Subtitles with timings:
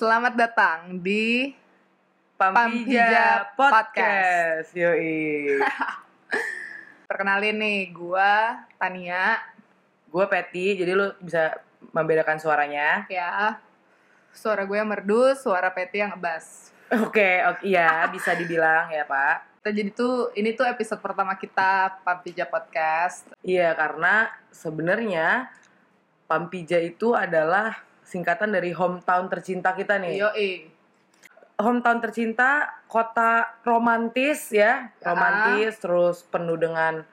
[0.00, 1.52] Selamat datang di
[2.40, 4.72] Pampija Pampija Podcast.
[4.72, 5.60] Yoi.
[7.04, 9.36] perkenalin nih, gua Tania
[10.08, 11.60] gue Patty, jadi lu bisa
[11.92, 13.04] membedakan suaranya.
[13.12, 13.60] ya.
[14.32, 16.72] Suara gue yang merdu, suara Peti yang ngebas.
[17.04, 19.60] Oke, oke, iya bisa dibilang ya Pak.
[19.60, 23.28] Kita jadi tuh ini tuh episode pertama kita Pampija Podcast.
[23.44, 25.52] Iya, karena sebenarnya
[26.24, 30.18] Pampija itu adalah singkatan dari hometown tercinta kita nih.
[30.18, 30.50] Yoi.
[31.60, 35.06] Hometown tercinta, kota romantis ya, Ya.
[35.06, 37.04] romantis terus penuh dengan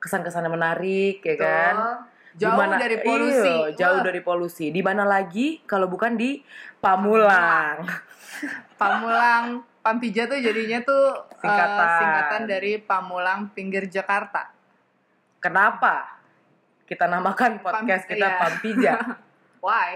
[0.00, 1.74] kesan-kesan yang menarik ya kan.
[2.34, 3.52] Jauh Dimana- dari polusi.
[3.52, 4.66] Iya, jauh Wah, dari polusi.
[4.70, 6.40] Di mana lagi kalau bukan di
[6.80, 7.84] Pamulang.
[8.80, 11.88] Pamulang Pampija tuh jadinya tuh eh, Singkatan.
[12.00, 14.52] singkatan dari Pamulang Pinggir Jakarta.
[15.40, 16.20] Kenapa
[16.84, 18.38] kita namakan podcast Pam- kita iya.
[18.38, 18.94] Pampija?
[19.64, 19.90] Why?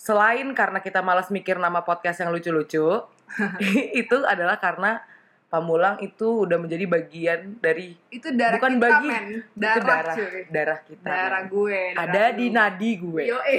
[0.00, 3.04] Selain karena kita malas mikir nama podcast yang lucu-lucu,
[4.00, 5.04] itu adalah karena
[5.50, 9.24] Pamulang itu udah menjadi bagian dari Itu darah bukan kita, bagi men.
[9.34, 10.40] itu Darah, darah cuy.
[10.46, 11.02] darah kita.
[11.10, 11.50] Darah men.
[11.50, 11.80] gue.
[11.90, 12.54] darah Ada di lu.
[12.54, 13.22] nadi gue.
[13.34, 13.56] Yoi.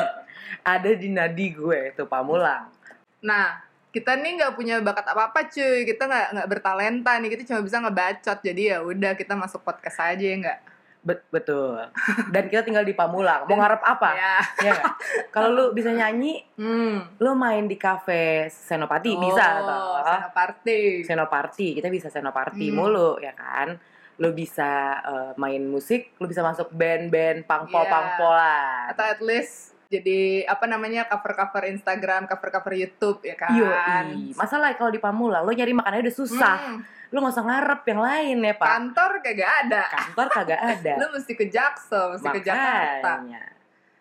[0.74, 2.72] Ada di nadi gue itu Pamulang.
[3.20, 3.60] Nah,
[3.92, 5.84] kita nih nggak punya bakat apa-apa cuy.
[5.84, 7.28] Kita nggak nggak bertalenta nih.
[7.36, 8.38] Kita cuma bisa ngebacot.
[8.40, 10.58] Jadi ya udah kita masuk podcast aja ya nggak?
[11.00, 11.80] Bet- betul.
[12.34, 13.44] Dan kita tinggal di Pamulang.
[13.44, 14.10] Mau ngarep apa?
[14.12, 14.36] Ya.
[14.62, 14.74] Ya?
[15.34, 17.08] Kalau lu bisa nyanyi, Hmm.
[17.16, 20.04] lu main di kafe Senopati Oh, bisa toh.
[20.04, 20.80] Senoparty.
[21.02, 22.76] Senoparty, kita bisa Senoparty Hmm.
[22.76, 23.80] mulu ya kan.
[24.16, 24.70] Lu bisa
[25.00, 27.90] eh, main musik, lu bisa masuk band-band pangpol Iya.
[27.90, 28.84] pangpolan.
[28.92, 33.50] Atau at least jadi apa namanya cover-cover Instagram, cover-cover YouTube ya kan?
[33.52, 34.38] Yoi.
[34.38, 36.56] Masalah kalau di Pamulang lu nyari makanannya udah susah.
[36.56, 36.80] Hmm.
[37.10, 38.68] Lu nggak usah ngarep yang lain ya, Pak.
[38.70, 39.82] Kantor kagak ada.
[39.90, 40.92] Kantor kagak ada.
[41.02, 43.18] Lu mesti ke Jaksel, mesti ke Jakarta.
[43.18, 43.42] Makanya.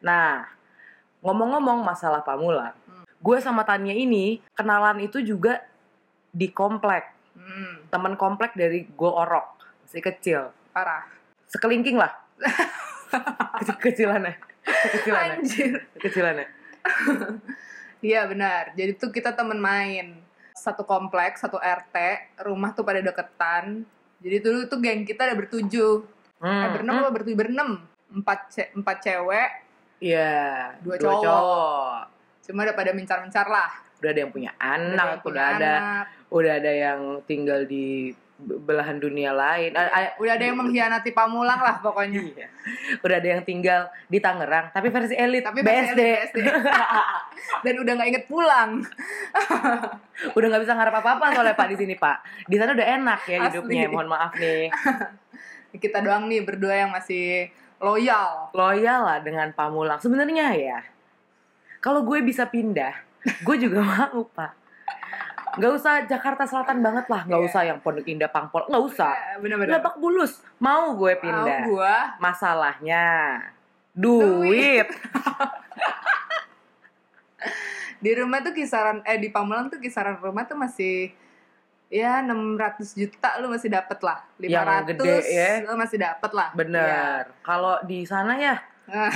[0.06, 0.46] Nah,
[1.26, 3.09] ngomong-ngomong masalah Pamulang, Hmm.
[3.09, 5.66] gue sama Tania ini kenalan itu juga
[6.30, 7.09] di komplek.
[7.34, 10.42] Hmm, Temen komplek dari gue orok, masih kecil.
[10.69, 11.09] parah.
[11.50, 12.13] Sekelingking lah.
[13.81, 14.49] Kecilannya.
[14.91, 15.35] Kecilannya.
[15.35, 15.74] Anjir.
[15.97, 16.47] Kecilannya.
[18.00, 18.72] Iya benar.
[18.74, 20.16] Jadi tuh kita temen main
[20.53, 21.96] satu kompleks, satu RT,
[22.41, 23.84] rumah tuh pada deketan.
[24.19, 26.03] Jadi dulu tuh geng kita ada bertujuh,
[26.38, 26.72] eh Hmm.
[26.72, 27.69] berenam apa bertujuh berenam,
[28.09, 29.50] empat ce- empat cewek,
[30.00, 30.75] Iya.
[30.80, 32.00] Dua cowok.
[32.41, 33.69] cuma udah pada mencar-mencar lah.
[34.00, 37.59] Udah ada yang punya Udah ada anak, udah, punya ada anak, udah ada yang tinggal
[37.63, 39.75] di belahan dunia lain.
[40.16, 42.23] Udah ada yang mengkhianati Pamulang lah pokoknya.
[42.23, 42.47] Iya.
[43.03, 46.00] Udah ada yang tinggal di Tangerang, tapi versi elit, Tapi BSD.
[46.00, 46.39] BSD.
[47.66, 48.79] Dan udah nggak inget pulang.
[50.38, 52.17] udah nggak bisa ngarep apa-apa soalnya Pak di sini Pak.
[52.47, 53.47] Di sana udah enak ya Asli.
[53.51, 53.88] hidupnya.
[53.91, 54.71] Mohon maaf nih.
[55.83, 57.51] Kita doang nih berdua yang masih
[57.83, 58.56] loyal.
[58.56, 60.00] Loyal lah dengan Pamulang.
[60.00, 60.79] Sebenarnya ya,
[61.83, 62.95] kalau gue bisa pindah,
[63.44, 64.59] gue juga mau Pak.
[65.59, 67.47] Nggak usah Jakarta Selatan banget lah, nggak Iya.
[67.47, 69.12] usah yang Pondok Indah Pangpol, nggak usah.
[69.12, 69.75] Eh, Bener-bener.
[69.75, 71.59] Lebak Bulus, mau gue Mau pindah.
[71.66, 73.06] gua Masalahnya
[73.92, 74.88] duit.
[78.00, 81.12] di rumah tuh kisaran eh di Pamulang tuh kisaran rumah tuh masih
[81.88, 82.56] ya 600
[82.96, 85.52] juta lu masih dapet lah 500 Yang gede ya.
[85.66, 87.28] lu masih dapet lah Bener.
[87.42, 88.56] Kalau di sana ya,
[88.88, 89.08] Iya.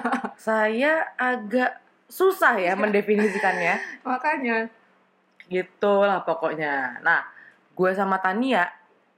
[0.50, 3.78] saya agak susah ya mendefinisikannya.
[4.04, 4.66] makanya
[5.52, 7.04] Gitu lah pokoknya.
[7.04, 7.28] Nah,
[7.72, 8.68] gue sama Tania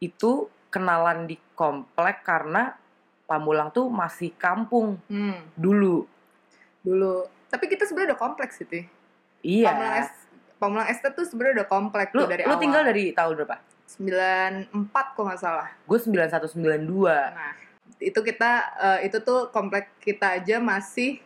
[0.03, 2.75] itu kenalan di komplek karena
[3.25, 6.05] Pamulang tuh masih kampung hmm, dulu.
[6.84, 8.84] dulu tapi kita sebenarnya udah kompleks sih
[9.41, 9.73] Iya.
[9.73, 10.09] Pamulang
[10.61, 13.56] Pamulang Estate tuh sebenarnya udah kompleks Lu, tuh dari lu awal tinggal dari tahun berapa?
[13.97, 16.93] 94 kok nggak salah Gue 9192.
[17.33, 17.53] nah
[18.03, 21.23] itu kita eh, itu tuh komplek kita aja masih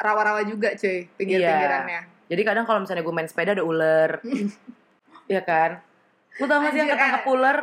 [0.00, 4.10] rawa-rawa juga cuy pinggir-pinggirannya Jadi kadang kalau misalnya gue main sepeda ada ular.
[5.30, 5.78] Iya kan?
[6.42, 7.30] Lu tau gak sih yang ketangkep eh.
[7.30, 7.56] ular?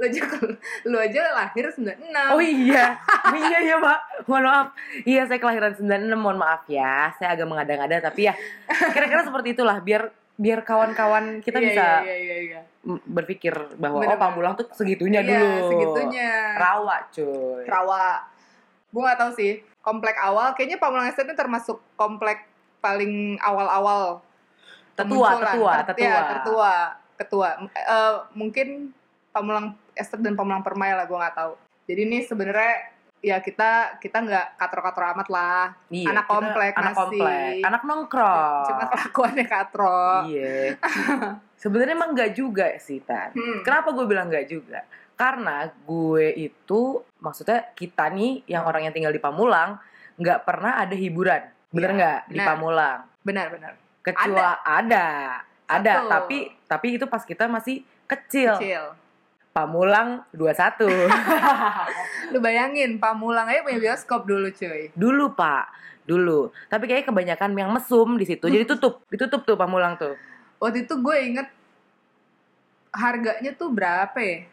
[0.00, 0.20] Lu aja
[0.90, 2.00] lu aja lahir 96.
[2.32, 2.96] Oh iya,
[3.44, 4.68] iya ya pak, mohon maaf.
[5.04, 7.12] Iya saya kelahiran 96, mohon maaf ya.
[7.20, 8.34] Saya agak mengada-ngada tapi ya
[8.96, 10.08] kira-kira seperti itulah biar
[10.40, 12.60] biar kawan-kawan kita Iya, bisa iya, iya, iya, iya.
[13.04, 15.50] berpikir bahwa Bener, oh Pamulang tuh segitunya dulu.
[15.68, 16.56] segitunya.
[16.56, 17.68] Rawa cuy.
[17.68, 18.24] Rawa.
[18.88, 19.60] Gue gak tahu sih.
[19.84, 22.47] Komplek awal, kayaknya Pamulang Estate ini termasuk komplek
[22.78, 24.22] paling awal-awal.
[24.98, 25.46] Tetua, kemunculan.
[25.54, 26.06] tetua, Ter- tetua.
[26.06, 26.74] ya, tertua,
[27.14, 27.48] ketua.
[27.70, 28.90] Eh, mungkin
[29.30, 31.52] Pamulang Estate dan Pamulang Permai lah, gue nggak tahu.
[31.86, 35.64] Jadi ini sebenarnya ya kita kita nggak katro-katro amat lah.
[35.90, 36.98] Iya, anak komplek anak masih.
[37.02, 38.66] komplek, anak nongkrong.
[38.66, 40.02] Cuma kelakuannya katro.
[40.30, 40.78] Iya.
[41.58, 43.34] Sebenarnya emang enggak juga sih, Tan.
[43.34, 43.66] Hmm.
[43.66, 44.86] Kenapa gue bilang enggak juga?
[45.18, 49.74] Karena gue itu, maksudnya kita nih, yang orang yang tinggal di Pamulang,
[50.14, 51.42] nggak pernah ada hiburan.
[51.68, 52.18] Bener Iya, nggak?
[52.28, 52.46] Di benar.
[52.48, 52.98] Pamulang.
[53.24, 53.72] Benar, benar.
[54.00, 55.06] Kecuali ada,
[55.68, 56.08] ada, Satu.
[56.08, 58.56] tapi tapi itu pas kita masih kecil.
[58.56, 58.84] Kecil.
[59.52, 60.86] Pamulang 21.
[62.32, 64.88] Lu bayangin, Pamulang aja punya bioskop dulu cuy.
[64.94, 65.64] dulu, Pak.
[66.08, 66.48] Dulu.
[66.72, 68.48] Tapi kayaknya kebanyakan yang mesum di situ.
[68.48, 70.16] Jadi tutup, ditutup tuh Pamulang tuh.
[70.56, 71.48] Waktu itu gue inget
[72.94, 74.48] harganya tuh berapa ya?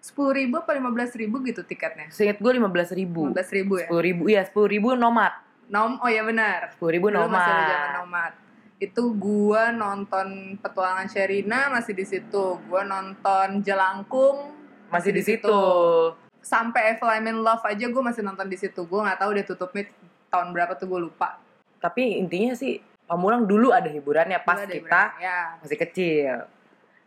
[0.00, 2.08] 10 ribu apa 15 ribu gitu tiketnya?
[2.08, 3.28] Seingat gue 15 ribu.
[3.30, 3.86] 15 ribu ya?
[3.92, 5.30] 10 ribu, iya 10 ribu nomad.
[5.70, 6.74] Nom, oh ya benar.
[6.74, 7.98] 10 ribu Dulu masih ada zaman nomad.
[8.02, 8.32] nomad.
[8.82, 12.58] Itu gua nonton petualangan Sherina masih di situ.
[12.66, 14.58] Gua nonton Jelangkung
[14.90, 15.62] Masih di situ.
[16.42, 18.82] Sampai Evil I'm in Love aja gue masih nonton di situ.
[18.90, 19.86] Gue nggak tahu dia tutupnya
[20.34, 21.38] tahun berapa tuh gue lupa.
[21.78, 25.26] Tapi intinya sih Pamulang dulu ada hiburannya pas Dulu ada kita hiburan.
[25.26, 26.34] ya masih kecil.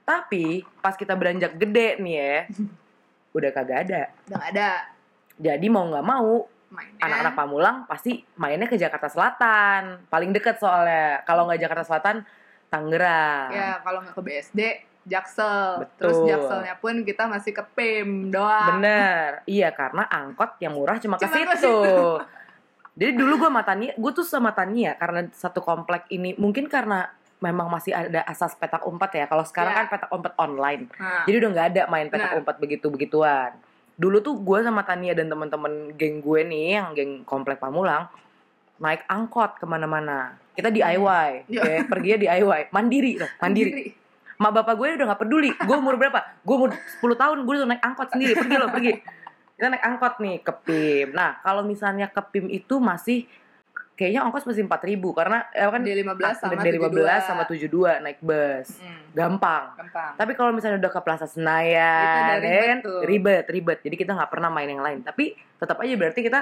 [0.04, 0.45] Tapi
[0.83, 2.38] pas kita beranjak gede nih ya,
[3.39, 4.01] udah kagak ada.
[4.27, 4.69] udah ada
[5.39, 6.44] Jadi mau nggak mau
[6.74, 7.00] mainnya.
[7.00, 10.10] anak-anak Pamulang pasti mainnya ke Jakarta Selatan.
[10.10, 11.22] Paling deket soalnya.
[11.24, 12.16] Kalau nggak Jakarta Selatan,
[12.68, 13.54] Tangerang.
[13.54, 14.60] Ya kalau nggak ke BSD,
[15.06, 15.86] Jaksel.
[15.86, 16.02] Betul.
[16.02, 18.81] Terus Jakselnya pun kita masih ke PIM doang.
[18.81, 22.18] Bener, iya karena angkot yang murah cuma ke Cuma ke situ.
[23.00, 27.10] Jadi dulu gue sama Tania, gue tuh sama Tania karena satu komplek ini mungkin karena
[27.42, 29.25] memang masih ada asas petak umpet ya.
[29.25, 29.80] Kalau sekarang Iya.
[29.81, 32.40] kan petak umpet online, Nah, jadi udah nggak ada main petak Benar.
[32.40, 33.52] umpet begitu begituan.
[33.94, 38.10] Dulu tuh gue sama Tania dan teman-teman geng gue nih yang geng komplek Pamulang
[38.81, 40.36] naik angkot ke mana-mana.
[40.54, 43.95] Kita DIY, ya, perginya DIY, mandiri, tuh, mandiri.
[44.38, 45.50] Ma bapak gue udah gak peduli.
[45.56, 46.19] Gue umur berapa?
[46.42, 48.34] Gue umur 10 tahun, gue udah naik angkot sendiri.
[48.38, 48.92] Pergi lo, pergi.
[49.56, 51.07] Kita naik angkot nih ke PIM.
[51.13, 53.30] Nah, kalau misalnya ke PIM itu masih
[53.94, 57.30] kayaknya ongkos masih 4 ribu karena ya kan Dari 15 sama dari 15 72.
[57.30, 58.68] sama 72 naik bus.
[58.81, 59.63] Mm, Gampang.
[59.78, 60.12] gampang.
[60.18, 63.00] Tapi kalau misalnya udah ke Plaza Senayan, ya ribet kan, tuh.
[63.06, 63.80] ribet, ribet.
[63.86, 65.06] Jadi kita nggak pernah main yang lain.
[65.06, 66.42] Tapi tetap aja berarti kita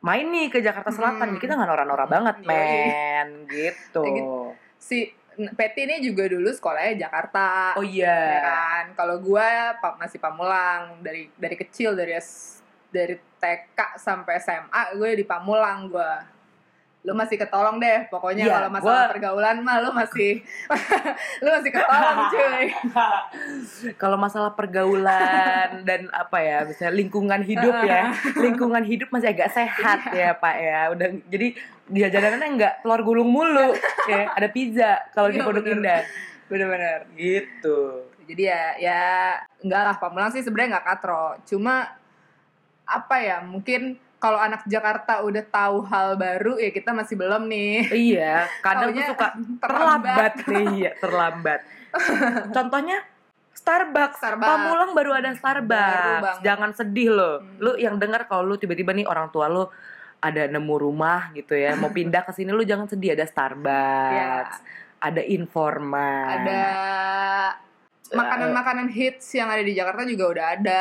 [0.00, 1.36] main nih ke Jakarta Selatan.
[1.36, 1.40] Hmm.
[1.40, 2.48] Kita nggak norak-norak banget, Yoi.
[2.48, 3.28] men.
[3.44, 4.00] Gitu.
[4.00, 4.36] Kayak gitu.
[4.80, 4.98] Si
[5.34, 7.74] Peti ini juga dulu sekolahnya Jakarta.
[7.76, 8.38] Oh ya iya.
[8.40, 9.48] kan kalau gue
[9.98, 12.14] masih Pamulang dari dari kecil dari
[12.94, 16.33] dari TK sampai SMA gue di Pamulang gue
[17.04, 20.40] lu masih ketolong deh pokoknya Iya, kalau masalah gua- pergaulan mah lu masih
[21.44, 22.64] lu masih ketolong cuy
[23.94, 30.00] Kalau masalah pergaulan dan apa ya, misalnya lingkungan hidup ya, lingkungan hidup masih agak sehat
[30.10, 30.80] ya Pak ya.
[30.90, 31.52] Udah jadi
[31.86, 35.64] jajanannya nggak telur gulung mulu, ya ada pizza kalau di Iya, Pondok.
[35.66, 36.00] Indah.
[36.44, 38.04] bener-bener Gitu.
[38.24, 39.00] jadi ya ya
[39.58, 41.88] enggak lah Pamulang sih sebenarnya nggak katro cuma
[42.82, 47.92] apa ya mungkin kalau anak Jakarta udah tahu hal baru ya kita masih belum nih
[47.92, 51.60] Iya, kadang tuh suka terlambat nih, iya terlambat.
[52.56, 53.04] Contohnya
[53.52, 54.16] Starbucks.
[54.16, 54.48] Starbucks.
[54.48, 56.20] Pamulang baru ada Baru Starbucks.
[56.24, 56.40] banget.
[56.40, 57.36] Jangan sedih loh.
[57.40, 57.60] Hmm.
[57.60, 59.68] Lu yang dengar kalau lu tiba-tiba nih orang tua lu
[60.20, 64.56] ada nemu rumah gitu ya, mau pindah ke sini lu jangan sedih ada Starbucks.
[65.00, 66.08] Ada Informa.
[66.34, 66.64] ada
[68.08, 70.80] makanan-makanan hits yang ada di Jakarta juga udah ada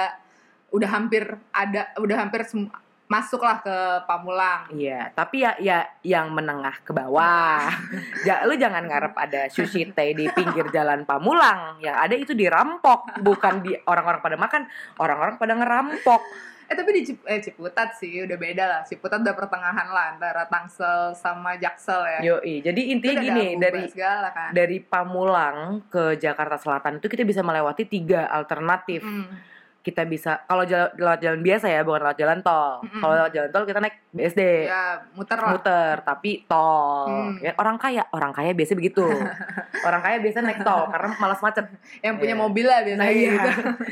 [0.69, 2.71] udah hampir ada udah hampir sem-
[3.13, 3.77] masuklah ke
[4.09, 7.69] Pamulang Iya, tapi ya ya yang menengah ke bawah.
[8.27, 11.77] ja, lu jangan ngarep ada sushi teh di pinggir jalan Pamulang.
[11.77, 14.61] Yang ada itu dirampok, bukan di orang-orang pada makan,
[14.97, 16.21] orang-orang pada ngerampok.
[16.63, 20.47] eh tapi di Cip- eh, Ciputat sih udah beda lah Ciputat udah pertengahan lah antara
[20.47, 26.55] Tangsel sama Jaksel ya Yoi, jadi intinya gini, dari segala kan dari Pamulang ke Jakarta
[26.55, 29.03] Selatan itu kita bisa melewati tiga alternatif.
[29.03, 29.52] Mm.
[29.83, 32.79] Kita bisa kalau jalan, lewat jalan biasa ya, bukan lewat jalan tol.
[32.79, 33.01] Mm-mm.
[33.03, 34.41] Kalau lewat jalan tol kita naik BSD.
[34.63, 37.35] ya muter lah muter tapi tol Hmm.
[37.37, 39.03] ya, orang kaya orang kaya biasa begitu
[39.83, 41.65] orang kaya biasa naik tol karena malas macet
[41.99, 42.39] yang punya Iya.
[42.39, 43.49] mobil lah biasanya nah iya gitu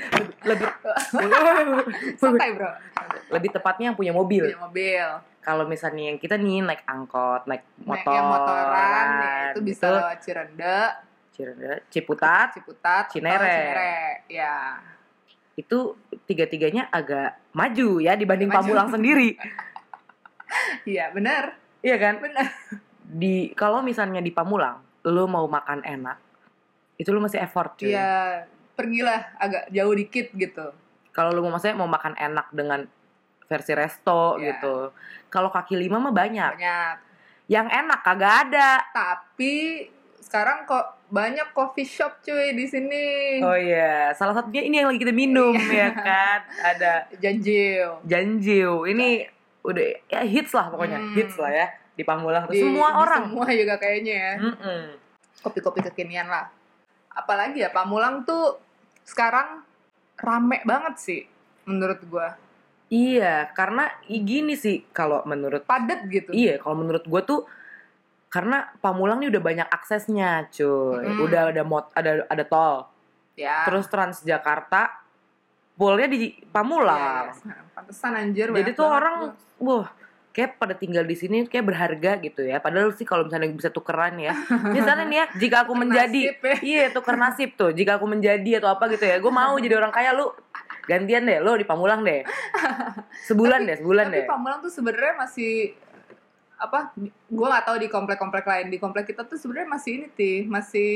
[0.50, 0.68] lebih
[2.22, 2.70] santai bro
[3.30, 5.06] lebih tepatnya yang punya mobil punya mobil
[5.40, 9.84] kalau misalnya yang kita nih naik angkot naik Naik motor yang motoran ya, itu bisa
[9.84, 9.98] gitu.
[9.98, 10.78] lewat Cirende
[11.32, 13.42] Cirende, Ciputat Ciputat Cinere.
[13.42, 13.96] Cinere
[14.28, 14.78] ya
[15.62, 15.94] itu
[16.26, 18.58] tiga-tiganya agak maju ya dibanding Maju.
[18.66, 19.38] Pamulang sendiri
[20.90, 22.50] iya benar iya kan benar
[23.02, 26.18] di kalau misalnya di Pamulang lu mau makan enak
[26.96, 30.70] itu lu masih effort cuy Iya, pergilah agak jauh dikit gitu.
[31.12, 32.86] kalau lu mau maksudnya mau makan enak dengan
[33.46, 34.56] versi resto Iya.
[34.56, 34.94] gitu
[35.28, 36.96] kalau kaki lima mah banyak Banyak.
[37.48, 39.86] yang enak kagak ada Tapi
[40.22, 43.06] sekarang kok banyak coffee shop cuy di sini.
[43.40, 45.68] oh iya salah satunya ini yang lagi kita minum Iya.
[45.70, 48.00] ya kan ada Janjil.
[48.04, 49.28] Janjiu ini
[49.62, 51.14] udah ya hits lah pokoknya Hmm.
[51.14, 54.34] hits lah ya di Pamulang Di- semua di orang Semua juga kayaknya ya.
[54.42, 54.82] Mm-mm.
[55.42, 56.48] Kopi-kopi kekinian lah.
[57.12, 58.56] Apalagi ya Pamulang tuh
[59.04, 59.68] sekarang
[60.16, 61.22] rame banget sih
[61.64, 62.40] menurut gua.
[62.88, 66.32] iya karena gini sih kalau menurut Padet gitu.
[66.32, 67.48] iya kalau menurut gue tuh
[68.32, 71.20] karena Pamulang nih udah banyak aksesnya cuy Mm.
[71.22, 72.88] udah ada mot ada ada tol
[73.34, 73.64] Ya.
[73.64, 75.04] terus Transjakarta
[75.74, 77.32] poolnya di Ya, Pamulang ya.
[77.74, 78.48] Pantesan anjir.
[78.50, 79.16] jadi tuh orang
[79.58, 79.88] wah
[80.32, 84.16] kayak pada tinggal di sini kayak berharga gitu ya padahal sih kalau misalnya bisa tukeran
[84.16, 84.32] ya
[84.66, 86.56] misalnya nih ya jika aku menjadi ya.
[86.72, 89.92] iya tuker nasib tuh jika aku menjadi atau apa gitu ya gue mau jadi orang
[89.92, 90.32] kaya lu
[90.84, 92.24] gantian deh lu di Pamulang deh
[93.28, 95.52] sebulan Tapi- deh sebulan Tapi deh Pamulang tuh sebenarnya masih
[96.62, 96.94] apa?
[97.26, 98.68] Gua nggak tahu di komplek-komplek lain.
[98.68, 100.92] Di komplek kita tuh sebenarnya masih ini sih, masih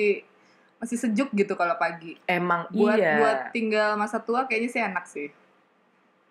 [0.76, 2.14] masih sejuk gitu kalau pagi.
[2.26, 5.28] emang Buat iya buat tinggal masa tua kayaknya sih enak sih.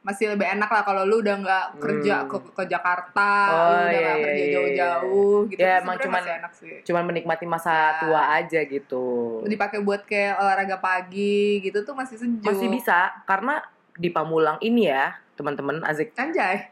[0.01, 2.29] Masih lebih enak lah kalau lu udah nggak kerja Hmm.
[2.29, 5.59] ke, ke Jakarta, Oh, lu udah iya, nggak iya, kerja iya, jauh-jauh gitu.
[5.59, 6.75] Ya, emang cuman- masih enak sih.
[6.85, 7.97] cuman menikmati masa Ya.
[7.99, 9.07] tua aja gitu
[9.43, 12.45] Dipakai buat kayak olahraga pagi gitu tuh masih sejuk.
[12.45, 13.65] masih bisa karena
[13.95, 16.69] di Pamulang ini ya teman-teman Azik Anjay.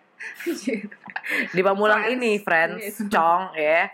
[1.52, 2.14] Di Pamulang Friends.
[2.14, 2.98] ini friends Yes.
[3.06, 3.90] Cong ya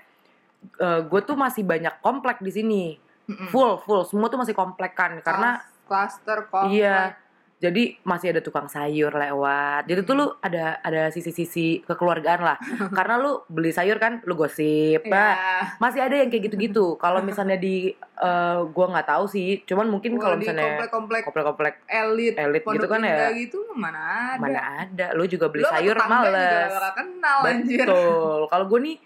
[0.79, 2.85] gue tuh masih banyak komplek di sini
[3.29, 3.47] Mm-mm.
[3.49, 6.75] full full semua tuh masih komplek kan karena cluster komplek.
[6.75, 7.15] iya
[7.59, 9.91] jadi masih ada tukang sayur lewat.
[9.91, 12.57] Jadi tuh lu ada ada sisi-sisi kekeluargaan lah.
[12.97, 15.35] Karena lu beli sayur kan lu gosip Bah,
[15.83, 16.95] masih ada yang kayak gitu-gitu.
[17.03, 19.67] Kalau misalnya di eh, gua nggak tahu sih.
[19.67, 24.39] Cuman mungkin kalau misalnya komplek-komplek komplek-komplek elit, elit gitu kan ya gitu mana ada.
[24.39, 25.07] mana ada.
[25.19, 26.71] Lu juga beli sama sayur juga males.
[26.95, 28.41] kenal betul.
[28.47, 28.97] Kalau gue nih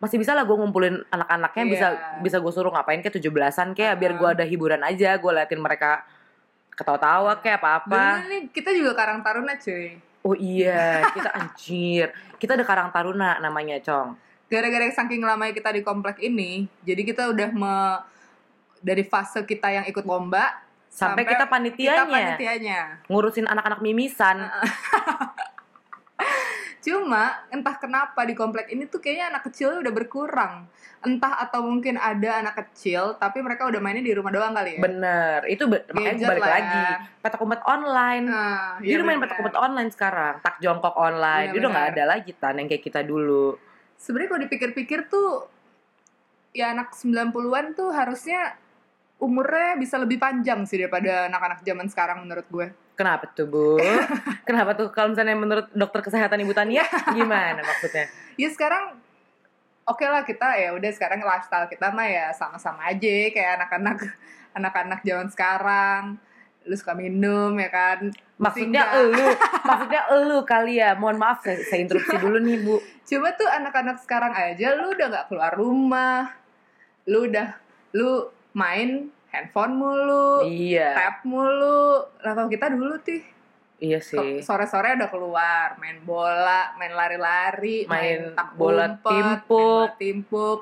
[0.00, 2.24] masih bisa lah gue ngumpulin anak-anaknya bisa Iya.
[2.24, 5.60] bisa gue suruh ngapain kayak tujuh belasan kayak biar gue ada hiburan aja gue liatin
[5.60, 6.08] mereka
[6.80, 8.24] ketawa-tawa kayak apa-apa.
[8.24, 10.00] Nih kita juga Karang Taruna cuy.
[10.20, 12.08] oh iya kita anjir.
[12.36, 14.16] Kita ada Karang Taruna namanya Cong.
[14.48, 17.74] Gara-gara saking lamanya kita di komplek ini, jadi kita udah me,
[18.80, 20.58] dari fase kita yang ikut lomba
[20.90, 22.04] sampai, Sampai kita kita panitianya.
[22.10, 22.80] panitianya.
[23.06, 24.42] ngurusin anak-anak mimisan
[26.80, 30.64] Cuma entah kenapa di komplek ini tuh kayaknya anak kecil udah berkurang.
[31.00, 34.80] Entah atau mungkin ada anak kecil tapi mereka udah mainnya di rumah doang kali ya.
[34.80, 36.54] bener itu be- makanya Gadget balik lah ya.
[36.54, 36.82] lagi
[37.20, 39.24] petak umpet online Nah, dia iya udah main bener.
[39.26, 41.96] petak umpet online sekarang tak jongkok online Iya, dia udah nggak bener.
[41.96, 43.56] ada lagi tan yang kayak kita dulu
[43.96, 45.28] sebenarnya kalau dipikir-pikir tuh
[46.52, 47.32] ya anak 90-an
[47.72, 48.40] tuh harusnya
[49.16, 52.66] umurnya bisa lebih panjang sih daripada anak-anak zaman sekarang menurut gue.
[53.00, 53.80] Kenapa tuh bu?
[54.48, 56.84] Kenapa tuh kalau misalnya menurut dokter kesehatan ibu Tania
[57.16, 58.12] gimana maksudnya?
[58.36, 59.00] Ya sekarang
[59.88, 64.04] oke lah kita ya udah sekarang lifestyle kita mah ya sama-sama aja kayak anak-anak
[64.60, 66.20] anak-anak zaman sekarang.
[66.68, 68.12] Lu suka minum ya kan?
[68.36, 69.32] Maksudnya elu,
[69.64, 70.92] maksudnya elu kali ya.
[70.92, 72.76] Mohon maaf saya, saya interupsi dulu nih bu.
[73.08, 76.36] Cuma tuh anak-anak sekarang aja lu udah nggak keluar rumah.
[77.08, 77.56] Lu udah
[77.96, 82.06] lu main handphone mulu, Iya, tab mulu.
[82.18, 83.22] Kalau kita dulu tuh
[83.80, 84.44] iya sih.
[84.44, 89.48] sore-sore udah keluar, main bola, main lari-lari, Main tak bola umpet, main timpuk.
[89.48, 90.60] bola timpuk.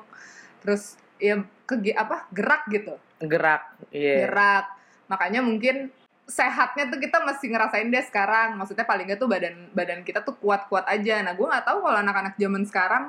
[0.63, 0.83] Terus
[1.19, 1.35] ya
[1.67, 2.29] ke apa?
[2.31, 2.95] Gerak gitu.
[3.19, 4.23] Gerak, iya.
[4.25, 4.65] Gerak.
[5.11, 5.91] Makanya mungkin
[6.29, 8.55] sehatnya tuh kita masih ngerasain deh sekarang.
[8.55, 11.19] Maksudnya paling nggak tuh badan badan kita tuh kuat-kuat aja.
[11.25, 13.05] Nah, gue nggak tahu kalau anak-anak zaman sekarang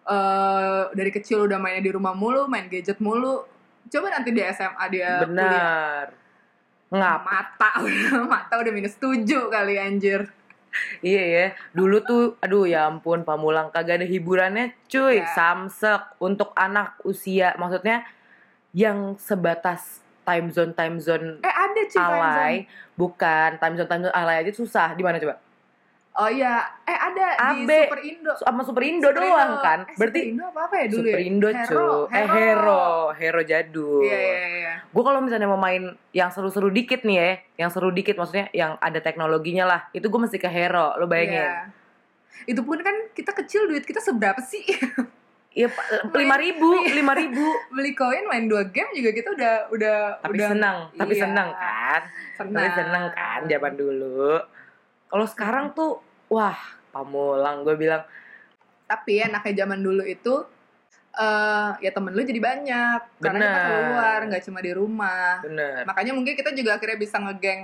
[0.00, 3.44] eh dari kecil udah mainnya di rumah mulu, main gadget mulu.
[3.88, 6.04] Coba nanti di SMA dia kuliah Benar.
[6.90, 7.20] Ngap.
[7.22, 7.70] mata
[8.34, 10.26] mata udah minus 7 kali anjir.
[11.02, 11.46] Iya ya.
[11.74, 15.22] Dulu tuh, aduh ya ampun, Pamulang kagak ada hiburannya, cuy.
[15.22, 15.26] Ya.
[15.34, 18.06] Samsek untuk anak usia, maksudnya
[18.70, 22.22] yang sebatas time zone time zone Eh ada cuy time zone.
[22.22, 22.54] alay,
[22.94, 24.94] bukan time zone time zone alay aja susah.
[24.94, 25.42] Di mana coba?
[26.12, 27.70] Oh iya, eh ada di AB.
[27.70, 28.32] Super Indo.
[28.34, 29.62] Sama Super Indo Super doang Indo.
[29.62, 29.78] kan.
[29.80, 31.18] Eh, Berarti Super Indo apa apa ya dulu Super ya?
[31.22, 31.78] Indo Hero, cuy.
[32.10, 32.34] Eh Hero.
[32.34, 32.82] hero,
[33.14, 34.00] hero jadul.
[34.02, 34.74] Iya iya iya.
[34.86, 38.74] Gue kalau misalnya mau main yang seru-seru dikit nih ya, yang seru dikit maksudnya yang
[38.78, 40.92] ada teknologinya lah, itu gue mesti ke hero.
[40.94, 41.40] Lo bayangin?
[41.40, 41.56] Iya.
[42.44, 44.66] Itu pun kan kita kecil duit kita seberapa sih?
[45.50, 45.66] Iya,
[46.14, 47.42] lima ribu, lima ribu.
[47.70, 51.22] Beli koin main dua game juga kita udah udah Tapi udah senang, tapi Iya.
[51.26, 52.02] senang kan?
[52.38, 52.54] Senang.
[52.54, 54.38] Tapi senang kan zaman dulu.
[55.10, 55.98] Kalau sekarang tuh,
[56.30, 56.56] wah,
[56.94, 58.06] pamulang gue bilang,
[58.86, 60.46] Tapi anaknya zaman dulu itu
[61.10, 65.42] eh ya temen lu jadi banyak karena kita keluar nggak cuma di rumah.
[65.42, 65.82] bener.
[65.82, 67.62] Makanya mungkin kita juga akhirnya bisa ngegeng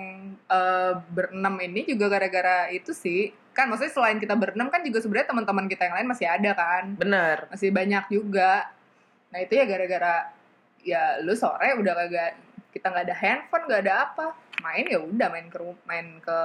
[0.50, 3.31] eh, berenam ini juga gara-gara itu sih.
[3.55, 6.85] Kan maksudnya selain kita berenam kan juga sebenarnya teman-teman kita yang lain masih ada kan.
[6.99, 7.47] Bener.
[7.47, 8.67] Masih banyak juga.
[9.31, 10.15] Nah, itu ya gara-gara
[10.83, 12.33] ya lu sore udah kagak
[12.75, 14.26] kita nggak ada handphone, nggak ada apa.
[14.62, 16.38] Main ya udah main ke main ke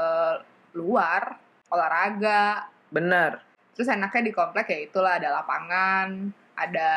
[0.73, 1.37] luar,
[1.67, 2.67] olahraga.
[2.89, 3.39] Bener.
[3.71, 6.91] Terus enaknya di komplek ya itulah ada lapangan, ada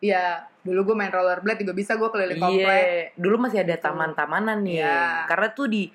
[0.00, 2.84] ya dulu gue main rollerblade juga bisa gue keliling komplek.
[2.84, 3.84] Iya, dulu masih ada Gitu.
[3.84, 4.80] taman-tamanan nih.
[4.80, 5.28] Iya.
[5.28, 5.92] Karena tuh di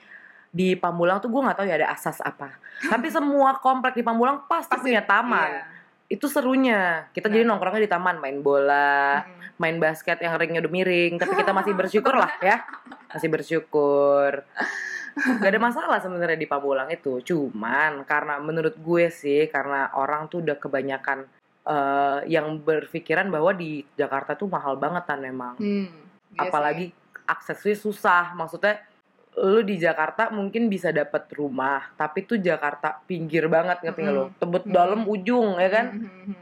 [0.49, 2.53] di Pamulang tuh gue nggak tahu ya ada asas apa.
[2.79, 5.49] Tapi semua komplek di Pamulang pasti, punya taman.
[5.51, 5.63] Iya.
[6.05, 7.33] itu serunya kita Nah.
[7.33, 9.25] jadi nongkrongnya di taman main bola
[9.57, 12.61] main basket yang ringnya udah miring tapi kita masih bersyukur lah ya
[13.09, 14.45] masih bersyukur
[15.15, 20.43] gak ada masalah sebenarnya di Pamulang itu cuman karena menurut gue sih karena orang tuh
[20.43, 21.23] udah kebanyakan
[21.63, 25.87] eh, yang berpikiran bahwa di Jakarta tuh mahal banget kan memang Hmm,
[26.35, 26.91] iya apalagi
[27.25, 28.83] aksesnya susah maksudnya
[29.35, 34.23] lu di Jakarta mungkin bisa dapat rumah tapi tuh Jakarta pinggir banget ngerti nggak lo
[34.31, 34.39] Mm-mm.
[34.39, 34.75] tebet Mm-mm.
[34.75, 36.35] dalam ujung ya kan mhm,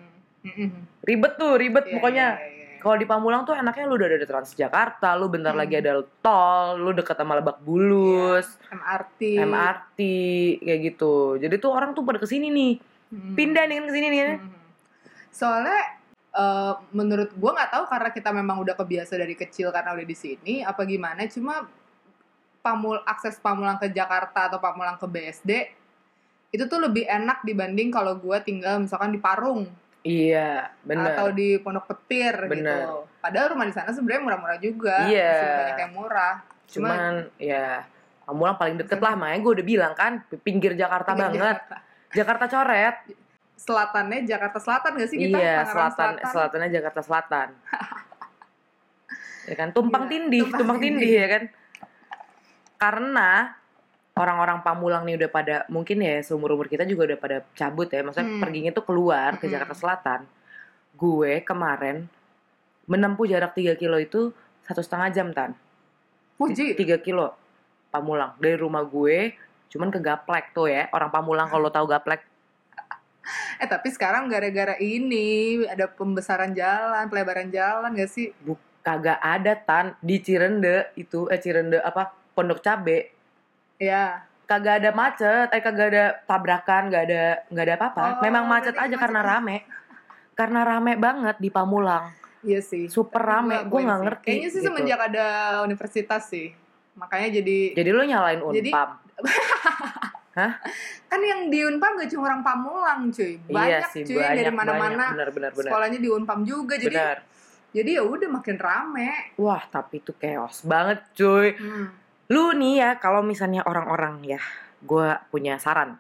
[0.45, 0.81] mhm.
[1.01, 2.62] ribet tuh ribet Iya, pokoknya iya, iya, iya.
[2.83, 5.63] Kalau di Pamulang tuh enaknya lu udah ada Transjakarta, lu bentar Hmm.
[5.63, 9.99] lagi ada tol, lu deket sama Lebak Bulus, MRT MRT
[10.59, 11.39] kayak gitu.
[11.39, 12.73] Jadi tuh orang tuh pada ke sini nih,
[13.09, 13.33] Mhm.
[13.33, 14.19] pindah nih kan ke sini nih.
[14.19, 14.31] kan.
[14.37, 14.51] Mhm.
[15.31, 15.79] Soalnya
[16.33, 20.17] eh, menurut gua nggak tahu karena kita memang udah kebiasa dari kecil karena udah di
[20.17, 21.69] sini apa gimana cuma
[22.59, 25.51] pamul akses Pamulang ke Jakarta atau Pamulang ke BSD
[26.49, 29.69] itu tuh lebih enak dibanding kalau gua tinggal misalkan di Parung
[30.03, 31.15] Iya, bener.
[31.15, 32.83] atau di Pondok Petir Bener.
[32.83, 33.07] gitu.
[33.17, 35.31] Padahal rumah di sana sebenarnya murah-murah juga, Iya.
[35.31, 36.35] masih banyak yang murah.
[36.67, 37.67] Cuma Cuman ya
[38.23, 41.57] Pamulang paling deket lah, makanya gue udah bilang kan, pinggir Jakarta pinggir banget.
[41.59, 41.75] Jakarta.
[42.15, 42.95] Jakarta coret.
[43.53, 45.37] Selatannya Jakarta Selatan gak sih kita?
[45.39, 47.47] iya, Tangerang selatan, selatannya Jakarta Selatan.
[49.51, 51.19] ya kan, tumpang Gila, tindih, tumpang tumpang tindih tindih.
[51.19, 51.43] ya kan.
[52.75, 53.29] Karena
[54.13, 58.05] orang-orang Pamulang nih udah pada mungkin ya seumur umur kita juga udah pada cabut ya,
[58.05, 58.41] maksudnya Hmm.
[58.41, 59.53] perginya tuh keluar ke Hmm.
[59.57, 60.21] Jakarta Selatan.
[60.93, 62.05] Gue kemarin
[62.85, 64.29] menempuh jarak 3 kilo itu
[64.61, 65.57] satu setengah jam tan.
[66.37, 66.77] Puji.
[66.77, 67.33] 3 kilo
[67.89, 69.37] Pamulang dari rumah gue
[69.69, 72.21] cuman ke Gaplek tuh ya orang Pamulang kalau tahu Gaplek
[73.55, 78.35] Eh tapi sekarang gara-gara ini ada pembesaran jalan, pelebaran jalan gak sih?
[78.43, 83.12] Bu, kagak ada tan di Cirende itu eh Cirende apa Pondok Cabe
[83.83, 84.23] Ya.
[84.43, 88.75] kagak ada macet eh kagak ada tabrakan nggak ada nggak ada apa-apa Oh, memang macet
[88.75, 89.29] aja macet karena aja.
[89.33, 89.57] rame
[90.33, 92.05] karena rame banget di Pamulang
[92.41, 92.85] Iya sih.
[92.87, 94.03] super rame gue nggak sih.
[94.03, 94.67] ngerti Kayaknya sih gitu.
[94.67, 95.25] semenjak ada
[95.61, 96.51] universitas sih.
[96.93, 98.89] Makanya jadi jadi lo nyalain Jadi- unpam
[101.05, 103.37] kan yang di Unpam gak cuma orang Pamulang cuy.
[103.37, 105.05] iya Banyak sih cuy banyak dari mana-mana.
[105.53, 107.17] Sekolahnya di Unpam juga jadi benar
[107.69, 109.33] jadi ya udah makin rame.
[109.35, 111.89] wah tapi itu chaos banget cuy Hmm.
[112.31, 114.41] Lu nih ya kalau misalnya orang-orang ya
[114.83, 115.99] gue punya saran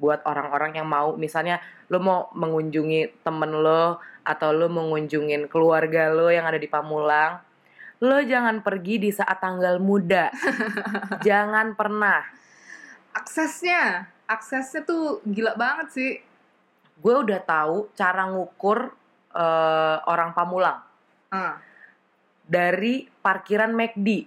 [0.00, 1.12] buat orang-orang yang mau.
[1.14, 1.60] Misalnya
[1.92, 7.50] lu mau mengunjungi temen lo atau lu mengunjungin keluarga lo yang ada di Pamulang
[8.00, 10.32] lo jangan pergi di saat tanggal muda.
[11.26, 12.24] Jangan pernah.
[13.12, 16.12] Aksesnya, aksesnya tuh gila banget sih.
[17.00, 18.92] gue udah tahu cara ngukur
[19.36, 20.80] eh, orang Pamulang.
[21.30, 21.62] Ah.
[22.50, 24.26] dari parkiran McD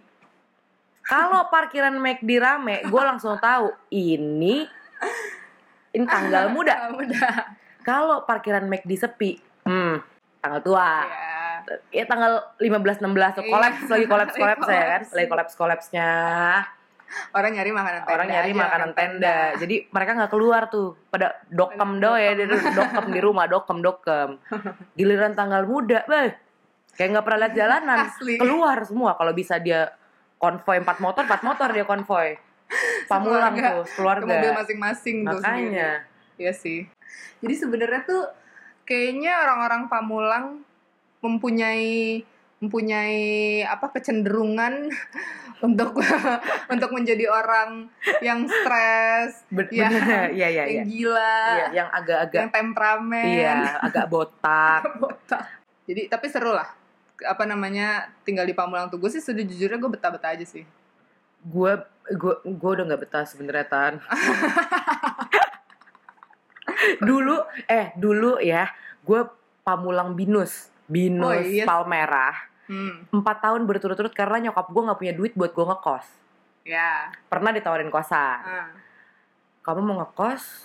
[1.04, 4.64] kalau parkiran McD rame gue langsung tahu ini
[5.94, 6.90] ini tanggal muda.
[7.84, 9.38] Kalau parkiran McD sepi,
[9.68, 9.96] hmm,
[10.40, 11.04] tanggal tua.
[11.06, 11.44] Ya.
[11.92, 13.52] Ya tanggal 15 16 tuh Iya.
[13.52, 15.02] kolaps lagi kolaps kolaps ya kan.
[15.12, 16.10] Lagi kolaps kolapsnya.
[17.30, 18.16] Orang nyari makanan tenda.
[18.16, 19.38] Orang nyari aja, makanan makan tenda.
[19.62, 20.98] Jadi mereka nggak keluar tuh.
[21.14, 22.32] Pada dokem do ya,
[22.74, 24.30] dokem di rumah, dokem dokem.
[24.98, 26.34] Giliran tanggal muda, beh.
[26.98, 27.98] Kayak nggak pernah lihat jalanan.
[28.10, 28.36] Asli.
[28.42, 29.94] Keluar semua kalau bisa dia
[30.44, 32.36] konvoy empat motor, empat motor dia konvoy.
[33.12, 34.28] Pamulang tuh, Ke keluarga.
[34.28, 35.40] mobil masing-masing tuh.
[35.40, 36.04] Makanya.
[36.36, 36.84] Iya sih.
[37.40, 38.28] Jadi sebenarnya tuh
[38.84, 40.46] kayaknya orang-orang Pamulang
[41.24, 42.20] mempunyai
[42.60, 43.20] mempunyai
[43.64, 44.88] apa kecenderungan
[45.68, 45.96] untuk
[46.74, 47.88] untuk menjadi orang
[48.20, 49.88] yang stres, Ben- Ya.
[50.28, 50.64] iya iya iya.
[50.84, 54.84] yang gila, Iya, yang agak-agak yang temperamen, iya, agak botak.
[55.00, 55.44] botak.
[55.84, 56.68] Jadi tapi seru lah.
[57.26, 57.88] Apa namanya
[58.22, 60.64] tinggal di Pamulang tuh gue sih sejujurnya gue betah-betah aja sih.
[61.44, 61.72] gue
[62.10, 63.94] gue gue udah nggak betah sebenarnya tan
[67.02, 69.28] dulu eh dulu ya gue
[69.62, 71.64] pamulang binus binus Oh, iya.
[71.64, 76.06] palmerah Hmm, empat tahun berturut-turut karena nyokap gue nggak punya duit buat gue ngekos
[76.64, 77.12] ya.
[77.28, 78.72] pernah ditawarin kosan Ah.
[79.62, 80.64] kamu mau ngekos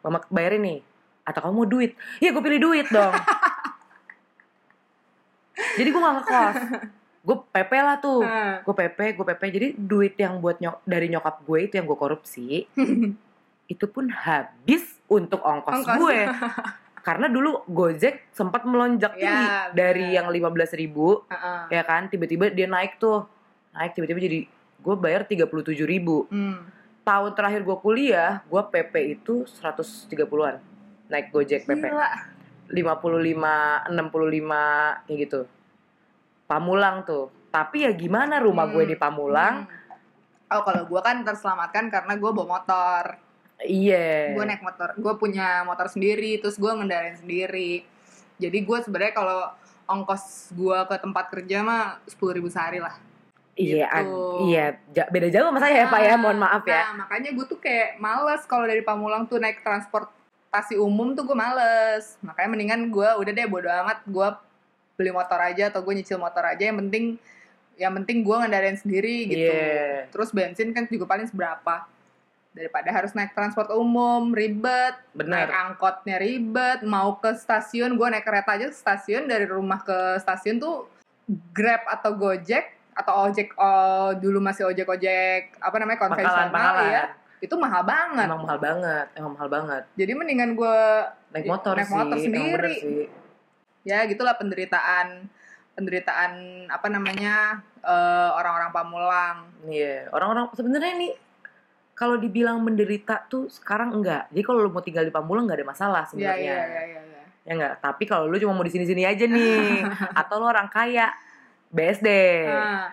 [0.00, 0.78] mama bayarin nih
[1.22, 3.14] atau kamu mau duit ya gue pilih duit dong
[5.74, 6.56] jadi gue nggak ngekos
[7.26, 8.20] gue PP lah tuh
[8.60, 11.98] gue PP gue PP jadi duit yang buat nyok dari nyokap gue itu yang gue
[11.98, 12.64] korupsi
[13.72, 15.96] itu pun habis untuk ongkos, Ongkos.
[15.96, 16.18] gue
[17.06, 19.72] karena dulu Gojek sempat melonjak Ya, tinggi bener.
[19.72, 20.42] dari yang 15.000
[20.76, 21.60] ribu Ah, ah.
[21.68, 23.24] ya kan tiba-tiba dia naik tuh
[23.70, 24.38] naik tiba-tiba jadi
[24.80, 25.48] gue bayar 37.000
[25.86, 26.60] ribu Hmm.
[27.02, 30.60] tahun terakhir gue kuliah gue PP itu 130-an
[31.06, 32.10] naik Gojek PP Gila.
[32.70, 33.90] 55 65
[35.04, 35.40] kayak gitu
[36.46, 38.74] Pamulang tuh tapi ya gimana rumah Hmm.
[38.74, 39.78] gue di Pamulang Hmm.
[40.50, 43.14] Oh kalau gue kan terselamatkan karena gue bawa motor.
[43.60, 44.32] Iya.
[44.32, 47.84] gue naik motor gue punya motor sendiri terus gue ngendarain sendiri
[48.34, 49.52] jadi gue sebenarnya kalau
[49.84, 52.96] ongkos gue ke tempat kerja mah sepuluh ribu sehari lah
[53.52, 54.48] Iya, gitu.
[54.48, 56.88] iya, beda jauh sama saya ya Pak ya, mohon maaf ya.
[56.88, 59.60] nah makanya gue tuh kayak males kalau dari Pamulang tuh naik
[60.50, 62.18] transportasi umum tuh gue males.
[62.26, 64.02] Makanya mendingan gue udah deh bodo amat.
[64.02, 64.28] Gue
[64.98, 66.58] beli motor aja atau gue nyicil motor aja.
[66.58, 67.04] Yang penting
[67.78, 69.48] yang penting gue ngendarain sendiri gitu.
[69.48, 70.10] Iya.
[70.12, 71.86] terus bensin kan juga paling seberapa?
[72.50, 75.70] Daripada harus naik transport umum ribet naik Benar.
[75.70, 80.58] angkotnya ribet mau ke stasiun gue naik kereta aja ke stasiun dari rumah ke stasiun
[80.58, 80.90] tuh
[81.54, 87.04] grab atau gojek atau ojek oh, dulu masih ojek ojek apa namanya konvensional ya
[87.40, 89.82] itu mahal banget Emang mahal banget, emang mahal banget.
[89.94, 90.78] jadi mendingan gue
[91.30, 92.74] Naik motor Naik sih, motor sendiri.
[92.76, 93.04] sih.
[93.82, 95.24] ya gitulah penderitaan
[95.72, 96.32] penderitaan
[96.68, 101.12] apa namanya eh, orang-orang Pamulang Iya, orang-orang sebenarnya nih
[101.92, 104.24] kalau dibilang menderita tuh sekarang enggak.
[104.28, 106.40] Jadi kalau lu mau tinggal di Pamulang nggak ada masalah Iya sebenarnya.
[106.40, 107.00] iya iya iya.
[107.02, 107.24] iya.
[107.40, 109.84] Ya enggak, tapi kalau lu cuma mau di sini-sini aja nih
[110.20, 111.12] atau lu orang kaya
[111.68, 112.08] BSD.
[112.46, 112.88] Nah,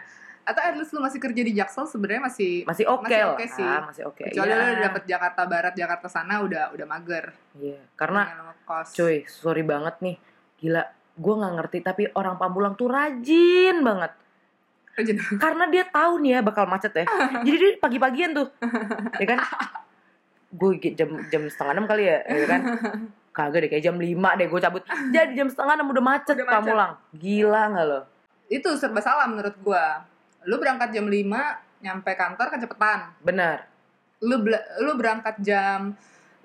[0.47, 3.45] atau at least lu masih kerja di Jaksel sebenarnya masih masih oke masih lah, oke
[3.45, 3.67] sih.
[3.83, 4.23] masih oke.
[4.23, 4.63] kecuali Iya.
[4.63, 8.87] lu dapet Jakarta Barat Jakarta sana udah udah mager Iya, karena Dengan ngekos.
[8.93, 10.15] cuy, sorry banget nih.
[10.57, 10.83] Gila,
[11.13, 14.11] gue nggak ngerti tapi orang Pamulang tuh rajin banget.
[14.93, 15.17] Rajin.
[15.43, 17.05] Karena dia tahu nih ya bakal macet ya.
[17.45, 18.47] Jadi dia pagi-pagian tuh.
[19.21, 19.39] Ya kan?
[20.47, 22.61] Gue jam jam setengah enam kali ya, ya kan?
[23.29, 24.81] Kagak deh, kayak jam 5 deh gue cabut.
[25.11, 26.57] Jadi jam setengah enam udah macet, Udah macet.
[26.63, 26.91] Pamulang.
[27.13, 28.01] Gila nggak lo?
[28.47, 30.07] itu serba salah menurut gua
[30.45, 33.65] lu berangkat jam 5 nyampe kantor kecepatan Benar.
[34.21, 34.41] lu
[34.83, 35.93] lu berangkat jam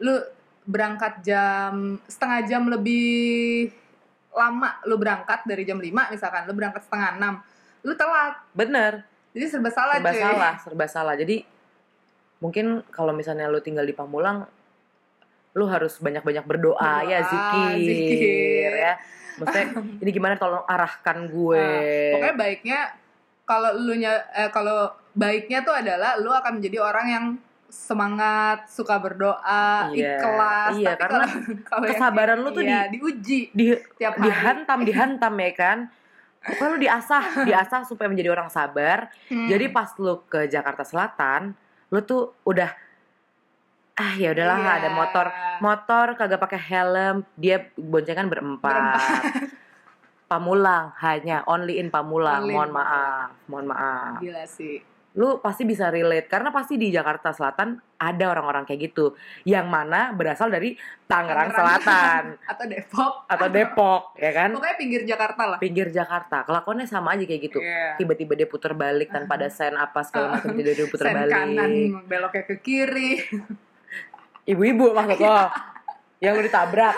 [0.01, 0.15] lu
[0.63, 3.73] berangkat jam setengah jam lebih
[4.33, 7.21] lama lu berangkat dari jam 5 misalkan lu berangkat setengah
[7.83, 8.93] 6 lu telat Bener.
[9.35, 11.15] jadi serba salah serba cuy salah, serba salah.
[11.19, 11.43] Jadi
[12.43, 14.45] mungkin kalau misalnya lu tinggal di Pamulang
[15.53, 18.73] lu harus banyak-banyak berdoa, Berdoa, ya zikir, zikir.
[18.73, 18.93] ya.
[19.37, 19.67] Maksudnya
[20.03, 21.61] ini gimana tolong arahkan gue.
[21.61, 22.81] Nah, pokoknya baiknya
[23.43, 27.25] kalau lu nya eh, kalau baiknya tuh adalah lu akan menjadi orang yang
[27.67, 31.27] semangat suka berdoa Iya, ikhlas iya, tapi karena kalau
[31.69, 35.79] kalau yang kesabaran kayak- lu tuh iya, diuji di tiap hari dihantam, dihantam ya kan.
[36.43, 39.09] Pokoknya lu diasah, diasah supaya menjadi orang sabar.
[39.27, 39.47] Hmm.
[39.47, 41.55] Jadi pas lu ke Jakarta Selatan,
[41.89, 42.69] lu tuh udah
[43.93, 44.73] ah ya udahlah Iya.
[44.75, 45.27] ada motor
[45.61, 48.97] motor kagak pakai helm dia boncengan berempat,
[50.33, 52.49] Pamulang hanya only in Pamulang.
[52.49, 54.17] Only mohon maaf mohon maaf.
[54.25, 54.81] Gila sih.
[55.13, 59.13] Lu pasti bisa relate karena pasti di Jakarta Selatan ada orang-orang kayak gitu.
[59.45, 60.73] Yang mana berasal dari
[61.05, 61.85] Tangerang Tangerang.
[61.85, 62.23] Selatan.
[62.57, 63.13] Atau Depok.
[63.29, 64.57] Atau Depok ya kan?
[64.57, 65.59] Pokoknya pinggir Jakarta lah.
[65.61, 66.49] Pinggir Jakarta.
[66.49, 67.61] Kelakuannya sama aja kayak gitu.
[67.61, 68.01] Iya.
[68.01, 71.35] tiba-tiba dia puter balik tanpa ada sen apa segala macam tiba dia puter Sen balik.
[71.37, 71.73] kanan
[72.09, 73.21] beloknya ke kiri.
[74.49, 75.45] Ibu-ibu maksud lo?
[76.25, 76.97] Yang lu ditabrak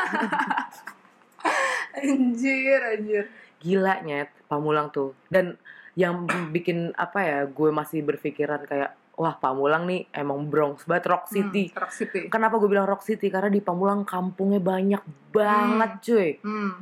[1.96, 3.24] anjir anjir.
[3.58, 4.28] Gila nyet.
[4.44, 5.14] Pamulang tuh.
[5.26, 5.56] Dan
[5.94, 11.24] yang bikin apa ya gue masih berpikiran kayak wah Pamulang nih emang Bronx banget Rock
[11.28, 11.68] City.
[11.68, 12.20] Hmm, Rock City.
[12.26, 13.26] Kenapa gue bilang Rock City?
[13.28, 16.30] Karena di Pamulang kampungnya banyak banget cuy.
[16.40, 16.74] Hmm.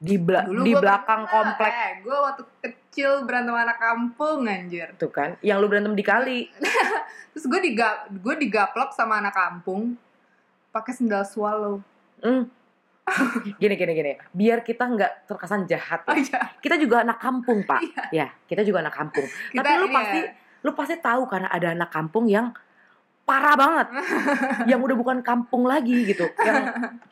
[0.00, 1.68] di bela- Dulu di belakang pernah, komplek.
[1.70, 4.96] eh, gue waktu kecil berantem anak kampung anjir.
[4.96, 6.48] Tuh kan yang lu berantem di kali.
[7.30, 10.00] Terus gue diga gue digaplok sama anak kampung
[10.70, 11.84] pakai sendal swallow.
[12.18, 12.48] Hmm.
[13.56, 14.12] Gini gini gini.
[14.30, 16.22] Biar kita nggak terkesan jahat oh ya.
[16.22, 16.40] iya.
[16.56, 17.80] Kita juga anak kampung pak.
[18.10, 19.26] Ya kita juga anak kampung.
[19.50, 22.50] Kita tapi lu pasti ya, lu pasti tahu karena ada anak kampung yang
[23.22, 23.86] parah banget.
[24.70, 26.26] Yang udah bukan kampung lagi gitu.
[26.36, 26.58] Yang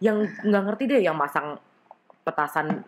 [0.00, 1.62] yang nggak ngerti deh yang masang
[2.22, 2.82] petasan.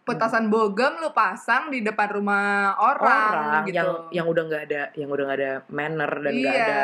[0.00, 3.76] Petasan bogem lu pasang di depan rumah orang, orang gitu.
[3.78, 6.66] yang yang udah nggak ada yang udah nggak ada manner dan nggak Iya.
[6.66, 6.80] ada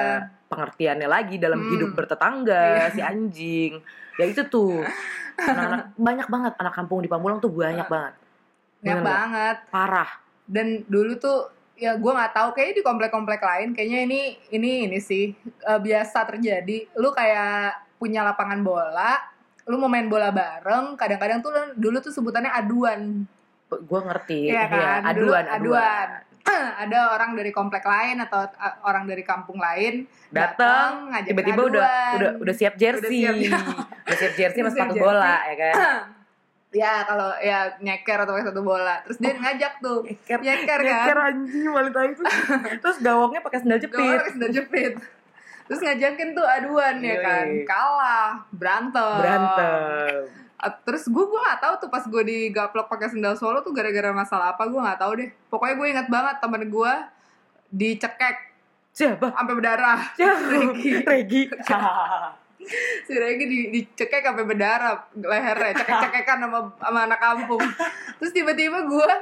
[0.46, 1.70] pengertiannya lagi dalam Hmm.
[1.74, 2.94] hidup bertetangga Iya.
[2.94, 3.72] si anjing.
[4.16, 4.78] Ya itu tuh
[5.38, 8.14] anak-anak banyak banget anak kampung di Pamulang tuh banyak banget.
[8.16, 9.56] Banyak Bener banget.
[9.68, 10.10] Parah.
[10.46, 11.38] Dan dulu tuh
[11.76, 16.24] ya gue nggak tahu kayaknya di komplek-komplek lain kayaknya ini ini ini sih eh, biasa
[16.24, 16.88] terjadi.
[16.96, 19.16] Lu kayak punya lapangan bola
[19.66, 23.26] lu mau main bola bareng kadang-kadang tuh lu- dulu tuh sebutannya aduan.
[23.66, 24.46] Gue ngerti.
[24.46, 25.00] Iya kan?
[25.02, 25.44] ya, Dulu aduan.
[25.50, 26.08] aduan.
[26.82, 31.90] ada orang dari komplek lain atau uh, orang dari kampung lain datang ngajak tiba-tiba udah
[32.16, 33.26] udah udah siap jersey.
[33.26, 33.36] Udah
[34.06, 34.18] udah siap.
[34.18, 35.74] siap, jersey sama siap sepatu bola ya kan?
[36.74, 39.00] Ya kalau ya nyeker atau pakai satu bola.
[39.08, 40.04] Terus dia ngajak tuh.
[40.04, 40.38] nyeker.
[40.44, 40.84] Nyeker kan?
[40.84, 42.22] Nyeker anjing wanita itu.
[42.84, 43.96] Terus gawangnya pakai sendal jepit.
[43.96, 44.92] pakai sendal jepit.
[45.72, 47.24] Terus ngajakin tuh aduan ya Yoi.
[47.24, 49.18] kan kalah berantem.
[49.24, 54.08] Berantem terus gue gue nggak tahu tuh pas gue digaplok pakai sendal solo tuh gara-gara
[54.16, 56.92] masalah apa gue nggak tahu deh pokoknya gue ingat banget temen gue
[57.68, 58.36] dicekek
[58.96, 59.36] Siapa?
[59.36, 60.48] sampai berdarah Siapa?
[60.48, 60.90] Regi.
[61.04, 61.42] Regi.
[63.06, 67.62] si Regi di, dicekek sampai berdarah lehernya cekek-cekekan sama sama anak kampung
[68.18, 69.12] terus tiba-tiba gue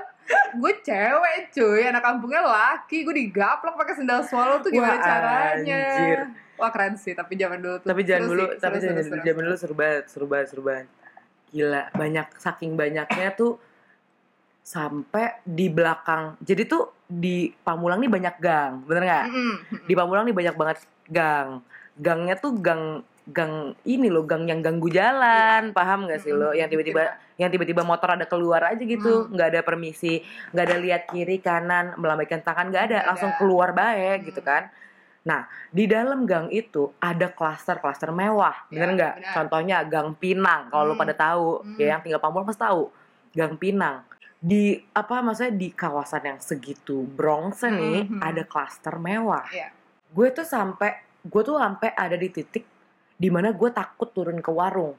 [0.57, 5.77] gue cewek cuy anak kampungnya laki gue digaplok pakai sendal swallow tuh gimana Wah, caranya
[5.77, 6.19] anjir.
[6.57, 8.77] wah keren sih tapi zaman dulu tuh tapi jangan seru dulu, sih, tapi
[9.21, 10.87] zaman dulu seru banget, seru banget, seru banget.
[11.55, 13.63] Gila, banyak saking banyaknya tuh
[14.59, 16.35] sampai di belakang.
[16.43, 19.25] Jadi tuh di Pamulang nih banyak gang, bener nggak?
[19.87, 21.63] Di Pamulang nih banyak banget gang.
[21.95, 26.51] Gangnya tuh gang gang ini loh, gang yang ganggu jalan, paham nggak sih lo?
[26.51, 26.61] Mm-mm.
[26.61, 27.03] Yang tiba-tiba
[27.35, 29.33] yang tiba-tiba motor ada keluar aja gitu, Hmm.
[29.33, 30.21] nggak ada permisi,
[30.53, 33.39] nggak ada lihat kiri kanan, melambaikan tangan, nggak ada, Nggak langsung ada.
[33.41, 34.29] keluar baik Hmm.
[34.29, 34.63] gitu kan.
[35.25, 39.15] Nah, di dalam gang itu ada klaster-klaster mewah, Ya, bener nggak?
[39.33, 41.01] Contohnya Gang Pinang, kalau Hmm.
[41.01, 41.77] pada tahu, Hmm.
[41.77, 42.93] ya yang tinggal Pamulang pasti tahu.
[43.33, 44.05] Gang Pinang.
[44.37, 48.21] Di apa maksudnya di kawasan yang segitu Bronx nih Hmm, hmm.
[48.21, 49.49] ada klaster mewah.
[49.49, 49.73] Iya.
[50.07, 52.69] Gue tuh sampai gue tuh sampai ada di titik
[53.11, 54.93] di mana gue takut turun ke warung.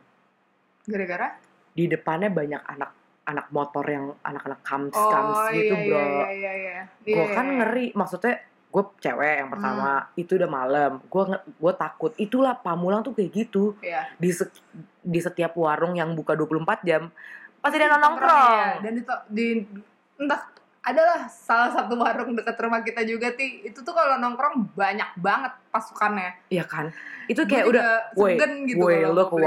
[0.83, 1.37] gara-gara
[1.71, 2.91] Di depannya banyak anak
[3.25, 5.97] anak motor yang anak-anak kams kams oh gitu, iya, bro.
[5.97, 7.55] iya iya iya gue Iya, kan iya.
[7.57, 8.33] ngeri maksudnya
[8.75, 10.91] gue cewek yang pertama itu udah malam.
[11.05, 12.11] Gue gue takut.
[12.15, 13.71] Itulah Pamulang tuh kayak gitu.
[13.79, 14.03] Iya.
[14.15, 14.51] di se-
[14.99, 17.07] di setiap warung yang buka 24 jam
[17.61, 18.69] pasti ada Iya, nongkrong.
[18.81, 19.47] dan di, di
[20.17, 20.41] entah
[20.81, 23.63] adalah salah satu warung dekat rumah kita juga ti.
[23.63, 26.35] Itu tuh kalau nongkrong banyak banget pasukannya.
[26.47, 26.91] Iya kan?
[27.25, 28.35] Itu kayak udah woi
[28.67, 29.37] gitu woi lo ke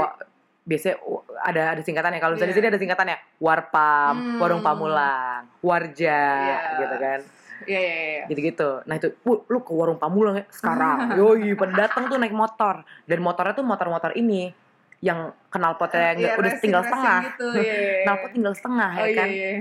[0.65, 0.95] biasanya
[1.39, 2.19] ada ada singkatannya.
[2.19, 2.61] Kalau misalnya di Iya.
[2.61, 4.37] sini ada singkatannya warpam Hmm.
[4.37, 6.59] warung Pamulang warja Iya.
[6.77, 7.19] gitu kan
[7.65, 8.83] iya iya iya gitu-gitu.
[8.83, 10.97] Nah itu, "Wuh, lu ke warung Pamulang ya sekarang.
[11.19, 12.81] Yoi, pada datang tuh naik motor.
[13.03, 14.51] Dan motornya tuh motor-motor ini
[14.99, 17.19] yang knalpotnya nggak Iya, udah racing- tinggal racing setengah.
[17.25, 18.03] gitu, iya, iya.
[18.03, 19.27] Knalpot tinggal setengah oh ya iya kan.
[19.29, 19.51] iya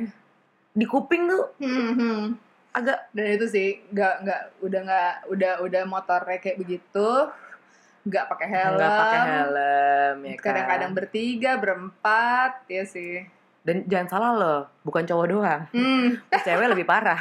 [0.73, 2.23] Di kuping tuh Hmm, hmm.
[2.71, 7.09] agak dan itu sih nggak nggak udah nggak udah udah motornya kayak begitu
[8.05, 10.43] nggak pakai helm nggak pakai helm ya kan.
[10.45, 13.27] kadang-kadang bertiga berempat ya sih
[13.61, 15.61] Dan jangan salah loh, bukan cowok doang.
[15.71, 16.07] hmm,
[16.47, 17.21] Cewek lebih parah.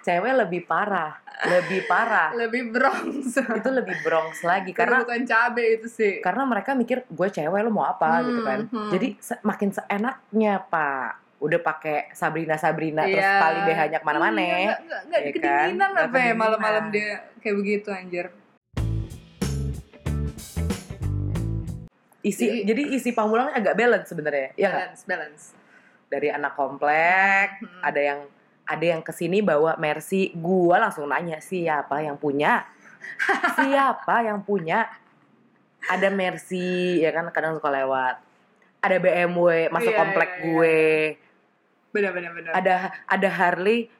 [0.00, 2.30] Cewek lebih parah, lebih parah.
[2.36, 3.38] lebih bronze.
[3.38, 6.18] Itu lebih bronx lagi karena karena bukan cabe itu sih.
[6.20, 8.18] karena mereka mikir gue cewek lo mau apa?
[8.18, 8.58] Hmm, gitu kan.
[8.64, 8.90] hmm.
[8.90, 11.18] jadi se- makin seenaknya pak.
[11.38, 13.34] Udah pakai Sabrina Sabrina terus Iya.
[13.36, 15.34] tali BH-nya ke mana-mana Iya, nggak nggak nggak Ya kan?
[15.34, 18.26] kedinginan Nggak apa ya malam-malam dia kayak begitu anjir.
[22.22, 25.44] Isi Jadi- jadi isi pamulangnya agak balance sebenarnya ya balance balance
[26.12, 27.80] dari anak komplek Hmm.
[27.80, 28.20] ada yang
[28.62, 32.68] ada yang ke sini bawa Mercy gua langsung nanya siapa yang punya?
[33.58, 34.86] Siapa yang punya?
[35.90, 38.22] Ada Mercy ya kan kadang suka lewat.
[38.78, 40.44] Ada BMW masuk Iya, komplek iya, iya.
[40.46, 40.78] gue
[41.92, 42.52] benar benar benar.
[42.54, 43.90] Ada ada Harley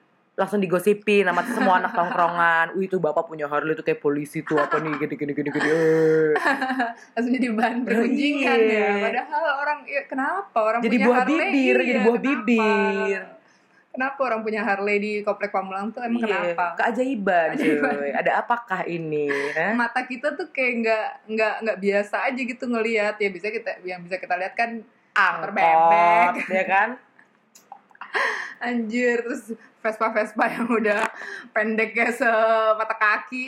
[0.43, 2.67] langsung digosipin sama semua anak tongkrongan.
[2.75, 5.71] Wih itu bapak punya Harley itu kayak polisi tuh apa nih gede gede gede gede.
[5.71, 6.35] Eh.
[7.15, 7.87] langsung jadi bahan Iya.
[7.87, 12.17] pergunjingan ya padahal orang ya, kenapa orang Jadi punya buah Harley bibir, iya, jadi buah
[12.17, 12.37] kenapa?
[12.43, 13.23] bibir.
[13.89, 17.93] kenapa orang punya Harley di komplek Pamulang tuh emang Iya, kenapa keajaiban Keajaiban.
[17.95, 18.11] cuy.
[18.15, 19.29] Ada apakah ini?
[19.53, 19.73] eh?
[19.73, 24.01] mata kita tuh kayak nggak nggak nggak biasa aja gitu ngelihat ya bisa kita yang
[24.01, 24.81] bisa kita lihat kan
[25.13, 26.89] motor bebek Angkot, ya kan?
[28.59, 29.45] anjir terus
[29.79, 31.03] Vespa Vespa yang udah
[31.51, 33.45] pendeknya semata kaki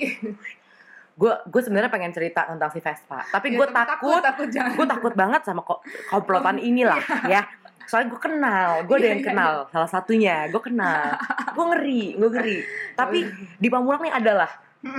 [1.14, 4.86] Gue gue sebenarnya pengen cerita tentang si Vespa, tapi Ya, gue takut, takut jangan gue
[4.88, 5.78] takut banget sama ko-
[6.10, 7.46] komplotan inilah ya.
[7.86, 11.14] Soalnya gue kenal, gue ada Iya, yang iya, kenal, salah satunya gue kenal.
[11.54, 12.58] Gue ngeri, gue ngeri.
[12.98, 13.18] Tapi
[13.54, 14.50] di Pamulang nih adalah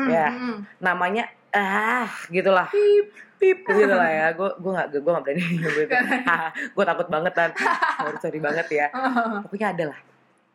[0.07, 0.31] Ya.
[0.79, 2.67] namanya ah gitulah.
[2.69, 3.07] Pip.
[3.39, 3.57] pip.
[3.67, 5.87] Gitu lah ya gue gue nggak gue nggak berani nyebut
[6.75, 7.51] gue takut banget dan
[7.99, 8.87] sorry sorry banget ya.
[9.47, 9.99] Pokoknya adalah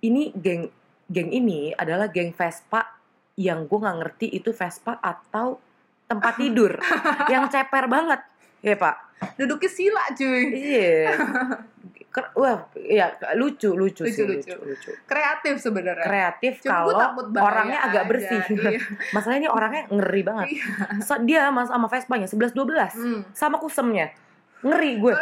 [0.04, 0.68] ini geng
[1.08, 3.00] geng ini adalah geng Vespa
[3.40, 5.60] yang gue nggak ngerti itu Vespa atau
[6.04, 6.76] tempat tidur
[7.32, 8.20] yang ceper banget.
[8.60, 8.96] Ya pak.
[9.36, 10.44] Duduknya sila cuy.
[10.52, 11.16] Iya
[12.32, 14.66] wah iya lucu lucu, sih Lucu, lucu lucu.
[14.66, 18.10] lucu kreatif sebenarnya kreatif Cuma kalau orangnya agak aja.
[18.10, 18.80] bersih Iya.
[19.14, 20.64] masalahnya ini orangnya ngeri banget Iya.
[21.00, 23.22] So, dia mas sama Vespanya 11 12 Hmm.
[23.30, 24.10] sama kusemnya
[24.60, 25.14] ngeri gue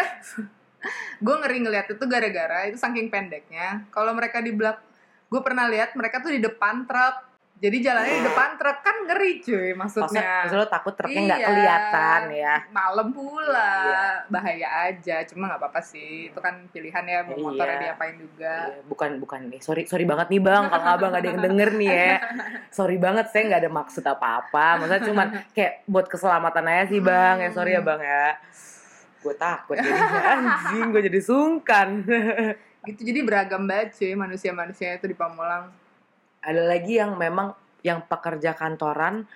[1.25, 4.81] gue ngeri ngeliat itu gara-gara itu saking pendeknya kalau mereka di belak
[5.27, 7.28] gue pernah lihat mereka tuh di depan truk
[7.59, 11.49] jadi jalannya di depan truk kan ngeri cuy maksudnya maksudnya lo takut truknya nggak Iya.
[11.49, 14.05] kelihatan ya malam pula Iya.
[14.27, 17.43] bahaya aja cuma nggak apa-apa sih itu kan pilihan ya mau Iya.
[17.43, 21.27] motornya diapain juga Iya, bukan bukan nih sorry sorry banget nih bang kalau abang ada
[21.27, 22.13] yang denger nih ya
[22.79, 27.01] sorry banget saya nggak ada maksud apa apa maksudnya cuman kayak buat keselamatan aja sih
[27.01, 28.27] bang ya sorry ya bang ya
[29.19, 29.99] gue takut jadi
[30.33, 31.89] anjing gue jadi sungkan
[32.87, 35.75] gitu jadi beragam banget cuy manusia-manusia itu di Pamulang
[36.43, 39.27] ada lagi yang memang yang pekerja kantoran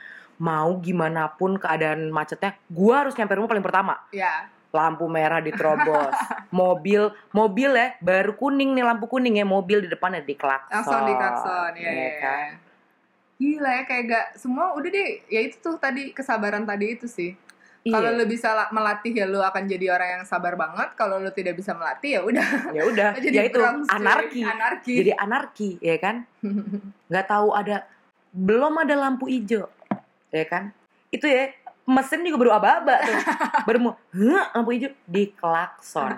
[0.42, 3.94] mau gimana pun keadaan macetnya, gua harus nyampe rumah paling pertama.
[4.10, 4.50] Ya.
[4.72, 6.16] Lampu merah diterobos,
[6.50, 10.72] mobil mobil ya baru kuning nih lampu kuning ya mobil di depannya diklakson.
[10.72, 11.72] Langsung di klakson.
[11.76, 12.38] Ya, Iya ya, kan?
[12.40, 12.56] ya.
[13.42, 17.34] Gila ya kayak gak semua udah deh ya itu tuh tadi kesabaran tadi itu sih
[17.82, 17.92] Iya.
[17.92, 20.94] kalau lu bisa la- melatih ya lu akan jadi orang yang sabar banget.
[20.94, 22.48] Kalau lu tidak bisa melatih ya udah.
[22.70, 24.40] Ya udah, jadi ya itu anarki.
[24.40, 24.92] anarki.
[24.96, 26.22] Jadi anarki, ya kan?
[27.10, 27.82] nggak tahu ada
[28.30, 29.66] belum ada lampu hijau
[30.30, 30.70] ya kan?
[31.10, 31.50] Itu ya
[31.82, 33.18] mesin juga baru aba-aba tuh.
[33.66, 34.94] Baru mau "Hah, lampu hijau?
[35.02, 36.14] Di klakson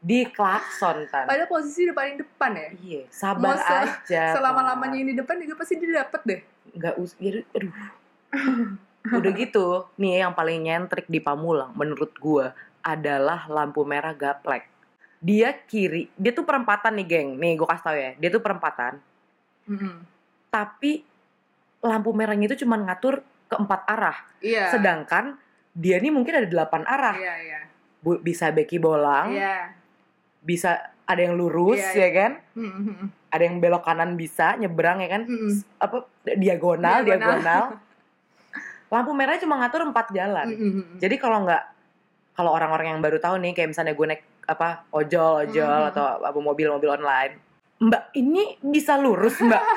[0.00, 1.24] di klakson tan.
[1.24, 2.68] Pada posisi di paling depan ya?
[2.74, 4.68] Iya sabar Mau se- aja selama Pak.
[4.70, 6.40] lamanya ini depan juga pasti dia dapet deh.
[6.72, 7.72] Nggak us ya, aduh
[9.06, 14.64] udah gitu nih ya, yang paling nyentrik di Pamulang menurut gua adalah lampu merah gaplek
[15.20, 18.96] dia kiri dia tuh perempatan nih geng nih gua kasih tau ya dia tuh perempatan
[19.64, 20.04] Mm-mm.
[20.48, 21.04] tapi
[21.80, 24.16] lampu merahnya itu cuma ngatur ke empat arah.
[24.38, 25.36] iya Sedangkan
[25.70, 27.12] dia nih mungkin ada delapan arah.
[27.12, 27.60] iya
[28.00, 29.72] Bu- bisa beki bolang, iya
[30.40, 33.08] bisa ada yang lurus Iya, ya kan, Mm-mm.
[33.28, 35.60] ada yang belok kanan bisa nyebrang ya kan, Mm-mm.
[35.76, 37.04] apa diagonal Diagonal.
[37.04, 37.64] diagonal.
[38.86, 40.46] lampu merahnya cuma ngatur empat jalan.
[40.46, 40.98] Mm-mm.
[40.98, 41.62] Jadi kalau nggak
[42.32, 45.90] kalau orang-orang yang baru tahu nih kayak misalnya gue naik apa ojol ojol Mhm.
[45.90, 47.38] atau apa mobil-mobil online,
[47.76, 49.62] Mbak ini bisa lurus Mbak.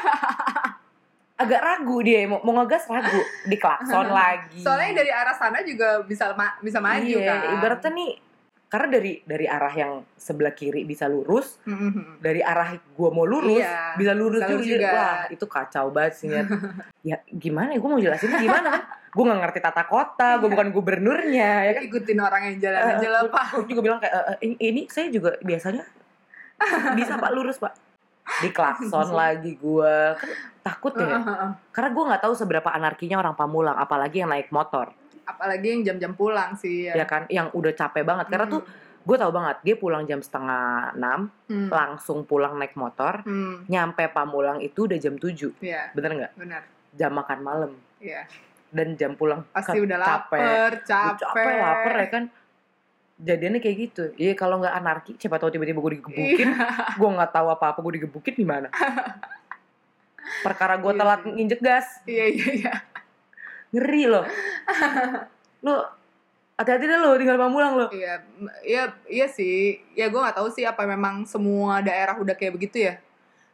[1.37, 3.13] Agak ragu dia mau, mau ngegas ragu
[3.45, 4.57] diklakson lagi.
[4.57, 8.11] soalnya dari arah sana juga bisa ma- bisa maju iya, kan ibaratnya nih
[8.67, 12.19] karena dari dari arah yang sebelah kiri bisa lurus, Mm-mm.
[12.19, 14.59] dari arah gua mau lurus Iya, bisa lurus juga.
[14.59, 14.89] juga.
[14.91, 16.27] Wah, itu kacau banget sih
[17.07, 18.83] ya gimana ya gua mau jelasin gimana kan?
[19.09, 21.81] Gua nggak ngerti tata kota, gua bukan gubernurnya ya kan.
[21.81, 24.55] ikutin orang yang jalan Eh, aja lah pak gua juga bilang kayak "Eh, eh, ini,
[24.61, 25.87] ini saya juga biasanya
[26.93, 27.73] bisa Pak lurus Pak.
[28.43, 30.27] Diklakson lagi gua kan
[30.61, 31.23] takut ya.
[31.71, 34.91] Karena gua nggak tahu seberapa anarkinya orang Pamulang, apalagi yang naik motor.
[35.27, 38.63] Apalagi yang jam-jam pulang sih ya kan yang udah capek banget karena tuh
[39.03, 41.67] gue tau banget dia pulang jam setengah enam Hmm.
[41.67, 43.63] langsung pulang naik motor Hmm.
[43.65, 46.61] nyampe Pamulang itu udah jam 7 Iya, bener nggak benar.
[46.91, 48.27] jam makan malam Iya.
[48.69, 51.23] dan jam pulang Pasti udah capek lapar, capek.
[51.23, 52.23] capek lapar ya kan
[53.17, 56.67] jadinya kayak gitu iya kalau nggak anarki siapa tahu tiba-tiba gue digebukin Iya.
[56.99, 58.67] gue nggak tahu apa-apa gue digebukin gimana
[60.43, 62.73] perkara gue Iya telat nginjek gas Iya, iya, iya.
[63.73, 64.25] Ngeri loh
[65.65, 65.97] lo
[66.57, 68.25] hati-hati deh lo tinggal Pamulang lo Iya,
[68.65, 69.77] iya, iya sih.
[69.93, 72.97] Ya gue nggak tahu sih apa memang semua daerah udah kayak begitu ya.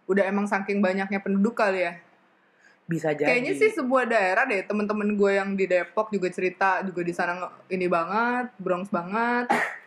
[0.08, 1.96] Udah emang saking banyaknya penduduk kali ya.
[2.84, 4.64] bisa jadi Kayaknya sih sebuah daerah deh.
[4.64, 9.52] Temen-temen gue yang di Depok juga cerita juga di sana ini banget, Bronx banget.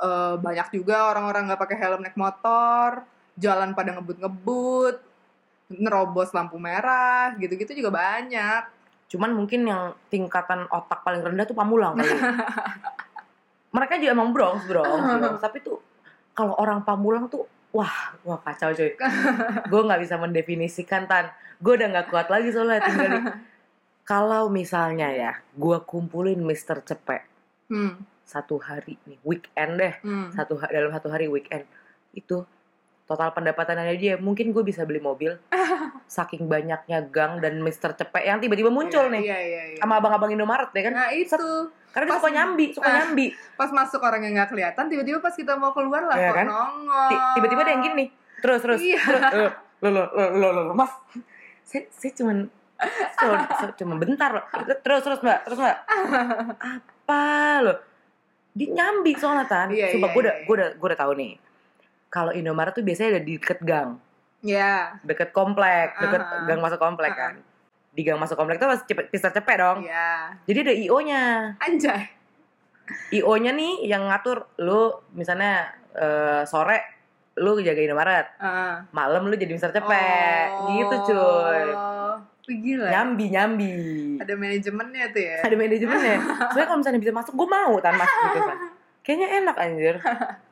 [0.00, 3.04] Eh, banyak juga orang-orang nggak pakai helm naik motor,
[3.36, 4.96] jalan pada ngebut-ngebut,
[5.76, 8.79] nerobos lampu merah, gitu-gitu juga banyak.
[9.10, 12.14] Cuman mungkin yang tingkatan otak paling rendah tuh Pamulang kali.
[13.74, 14.86] Mereka juga emang Bronx, Bronx,
[15.18, 15.38] Bronx.
[15.42, 15.82] Tapi tuh
[16.30, 17.44] kalau orang Pamulang tuh
[17.74, 18.94] wah, wah kacau coy.
[19.70, 21.34] gue nggak bisa mendefinisikan tan.
[21.58, 23.26] Gue udah nggak kuat lagi soalnya tinggal di-
[24.06, 27.30] Kalau misalnya ya, gue kumpulin Mister Cepek
[27.70, 30.34] Hmm, satu hari nih, weekend deh, hmm.
[30.34, 31.62] satu dalam satu hari weekend
[32.10, 32.42] itu
[33.10, 34.14] total pendapatannya dia.
[34.14, 35.34] Mungkin gue bisa beli mobil.
[36.06, 39.22] Saking banyaknya gang dan Mister Cepek yang tiba-tiba muncul Iya, nih.
[39.22, 39.78] Iya, iya, iya.
[39.78, 40.94] sama abang-abang Indomaret ya kan?
[40.94, 41.38] Nah itu.
[41.90, 42.94] Karena dia Pas- suka nyambi suka Ah.
[43.02, 43.26] nyambi.
[43.58, 46.46] pas masuk orang yang nggak kelihatan, tiba-tiba pas kita mau keluar lah kok kan?
[46.46, 47.08] nongol.
[47.10, 48.04] Ti- tiba-tiba ada yang gini.
[48.38, 48.78] Terus terus.
[48.78, 49.00] Iya.
[49.02, 49.50] terus eh,
[49.82, 50.92] lo lo lo lo lo, lo, mas
[51.64, 52.46] saya saya cuman
[53.12, 53.26] so,
[53.58, 54.44] so- cuma bentar loh.
[54.80, 55.76] Terus terus mbak terus mbak.
[57.10, 57.22] Apa
[57.60, 57.74] lo
[58.50, 59.68] di nyambi soalnya tan.
[59.70, 60.46] Iya, Sumpah iya, gue udah iya.
[60.46, 61.32] gue udah gue udah tahu nih
[62.10, 63.96] kalau Indomaret tuh biasanya ada di deket gang
[64.40, 66.44] Ya, deket komplek deket Aha.
[66.44, 67.20] gang masuk komplek Aha.
[67.20, 67.34] kan
[67.90, 70.32] di gang masuk komplek tuh pasti cepet pisah cepet dong iya.
[70.44, 71.22] jadi ada io nya
[71.58, 72.08] Anjay.
[73.10, 76.78] io nya nih yang ngatur lu misalnya eh, sore
[77.36, 78.82] lu jaga Indomaret Ah.
[78.90, 82.16] malam lu jadi Mister Cepet gitu cuy Oh,
[82.48, 82.82] gila.
[82.82, 82.90] ya.
[82.96, 83.74] nyambi nyambi
[84.18, 85.36] Ada manajemennya tuh ya.
[85.40, 86.16] ada manajemennya
[86.50, 88.58] soalnya kalau misalnya bisa masuk gue mau tan mas gitu kan
[89.04, 89.94] kayaknya enak anjir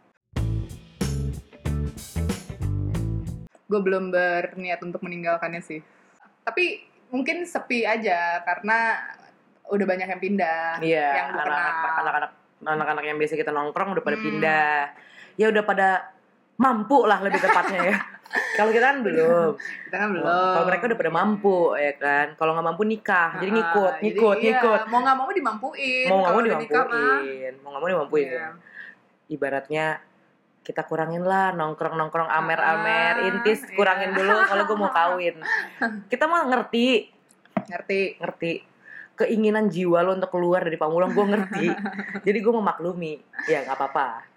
[3.69, 5.85] Gue belum berniat untuk meninggalkannya sih.
[6.43, 8.97] Tapi mungkin sepi aja karena
[9.67, 10.81] udah banyak yang pindah.
[10.81, 11.97] iya Yang gue anak-anak kenal.
[12.01, 14.25] anak-anak anak-anak yang biasa kita nongkrong udah pada Hmm.
[14.25, 14.73] pindah
[15.37, 15.89] ya udah pada
[16.57, 17.97] mampu lah lebih tepatnya ya
[18.59, 19.55] kalau kita kan belum
[19.87, 20.27] Kita kan belum.
[20.27, 24.03] kalau mereka udah pada mampu ya kan kalau nggak mampu nikah jadi Ah, ngikut jadi
[24.03, 26.07] ngikut iya, ngikut Mau nggak mau dimampuin.
[26.09, 28.47] mau nggak mau nikah dimampuin mau nggak mau dimampuin Iya.
[29.29, 29.85] ibaratnya
[30.69, 34.17] kita kurangin lah nongkrong nongkrong amer amer Ah, intis kurangin iya.
[34.21, 35.37] dulu kalau gue mau kawin.
[36.13, 37.09] Kita mah ngerti.
[37.73, 38.21] Ngerti.
[38.21, 38.53] Ngerti.
[39.17, 41.67] Keinginan jiwa lo untuk keluar dari pamulang gue ngerti.
[42.29, 43.17] Jadi gue memaklumi.
[43.49, 44.29] Ya nggak apa-apa.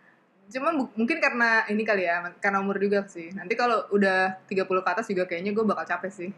[0.47, 3.27] Cuma mungkin karena ini kali ya karena umur juga sih.
[3.35, 6.29] Nanti kalau udah 30 ke atas juga kayaknya gue bakal capek sih.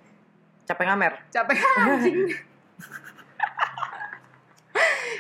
[0.66, 1.14] Capek ngamer?
[1.30, 2.34] Capek anjing.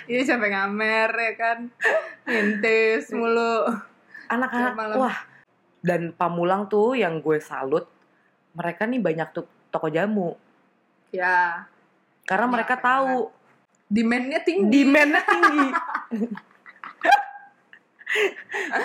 [0.09, 1.57] Iya capek ngamer ya kan?
[2.25, 3.69] Intis mulu
[4.27, 5.17] anak-anak wah.
[5.83, 7.83] Dan pamulang tuh yang gue salut
[8.53, 10.37] mereka nih banyak tuh toko jamu.
[11.11, 11.67] Ya.
[12.23, 12.87] Karena Banyak, mereka banyak.
[12.87, 13.17] tahu.
[13.89, 14.69] Demandnya tinggi.
[14.71, 15.67] Demandnya tinggi.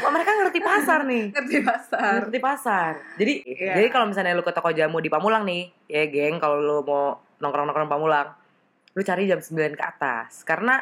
[0.09, 1.25] Mereka ngerti pasar nih.
[1.37, 2.11] Ngerti pasar.
[2.25, 2.93] Ngerti pasar.
[3.21, 3.77] Jadi Iya.
[3.77, 7.21] jadi kalau misalnya lu ke toko jamu di Pamulang nih, ya geng, kalau lu mau
[7.37, 8.33] nongkrong-nongkrong Pamulang,
[8.97, 10.41] lu cari jam 9 ke atas.
[10.49, 10.81] Karena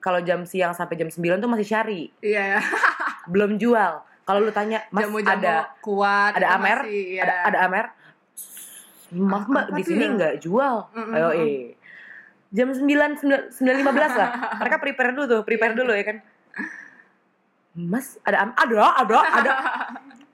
[0.00, 2.56] kalau jam siang sampai jam 9 tuh masih syari, iya.
[2.56, 2.60] ya
[3.30, 4.02] belum jual.
[4.26, 6.78] Kalau lu tanya, "Mas jamu-jamu ada kuat ada Amer?
[6.82, 7.22] masih, ya.
[7.22, 7.86] ada ada Amer?"
[9.14, 10.10] Mas Mbak di sini ya?
[10.18, 10.76] nggak jual.
[10.90, 11.14] Mm-mm.
[11.14, 11.78] Ayo eh.
[12.50, 14.30] Jam 9 9 9.15 lah.
[14.58, 16.18] Mereka prepare dulu tuh, prepare dulu ya kan.
[17.76, 19.52] Mas, ada ada ada ada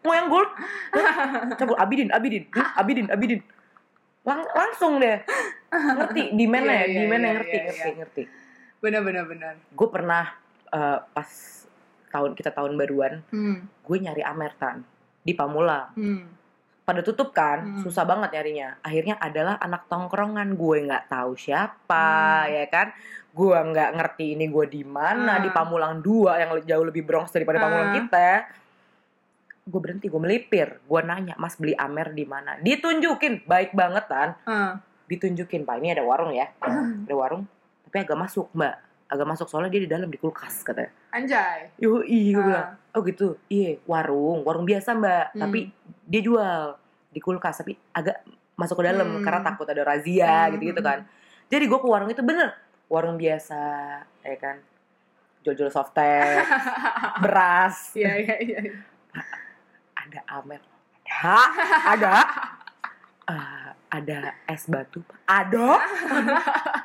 [0.03, 0.51] mau yang gold
[1.59, 3.41] cabut Abidin Abidin Abidin Abidin
[4.23, 5.19] Lang- langsung deh
[5.73, 7.97] ngerti di mana Iya, ya iya, di mana iya, ngerti iya, ngerti iya.
[7.99, 8.23] ngerti
[8.83, 10.25] benar benar benar gue pernah
[10.71, 11.31] eh, pas
[12.13, 13.57] tahun kita tahun baruan hmm.
[13.83, 14.85] gue nyari Amertan
[15.21, 16.29] di Pamulang Hmm.
[16.83, 17.81] pada tutup kan Hmm.
[17.81, 22.07] susah banget nyarinya akhirnya adalah anak tongkrongan gue nggak tahu siapa
[22.45, 22.53] Hmm.
[22.53, 22.93] ya kan
[23.33, 25.43] gue nggak ngerti ini gue di mana Hmm.
[25.43, 27.99] di Pamulang 2 yang jauh lebih bronx daripada Pamulang Hmm.
[27.99, 28.29] kita
[29.63, 34.29] gue berhenti gue melipir gue nanya mas beli amer di mana ditunjukin baik banget kan
[34.43, 34.83] Ah.
[35.07, 37.47] ditunjukin pak ini ada warung ya ada warung
[37.87, 38.75] tapi agak masuk mbak
[39.13, 40.89] agak masuk soalnya dia di dalam di kulkas katanya.
[41.13, 41.69] Anjay.
[41.77, 42.97] Yo, iya gue bilang, Ah.
[42.97, 45.41] oh gitu, iya warung, warung biasa mbak, Hmm.
[45.45, 45.69] tapi
[46.09, 46.81] dia jual
[47.13, 48.25] di kulkas, tapi agak
[48.57, 49.21] masuk ke dalam Hmm.
[49.21, 50.99] karena takut ada razia Hmm, gitu-gitu hmm, kan.
[51.47, 52.57] Jadi gue ke warung itu bener,
[52.89, 53.61] warung biasa,
[54.25, 54.57] ya kan,
[55.45, 56.41] jual-jual softtek,
[57.25, 58.61] beras, iya iya iya
[59.93, 60.61] ada amer,
[61.05, 61.37] ada,
[61.85, 62.15] ada,
[63.23, 65.17] Eh, ada es batu, Pak.
[65.23, 65.69] ada,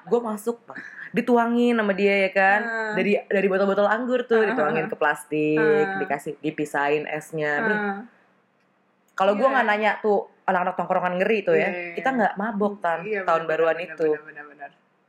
[0.04, 0.76] gue masuk pak,
[1.10, 2.94] dituangin sama dia ya kan, Ah.
[2.94, 4.52] dari dari botol-botol anggur tuh Ah.
[4.52, 5.96] dituangin ke plastik, Ah.
[5.98, 7.54] dikasih dipisahin esnya.
[7.58, 7.98] Ah.
[9.16, 9.54] Kalau gue Iya.
[9.56, 11.96] nggak nanya tuh anak-anak tongkrongan ngeri tuh ya, Iya.
[11.96, 14.10] kita nggak mabok tan Iya, tahun benar, baruan benar, itu.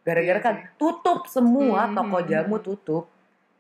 [0.01, 0.67] Gara-gara Iya kan sih.
[0.79, 2.65] tutup semua Hmm, toko hmm, jamu hmm.
[2.65, 3.05] tutup.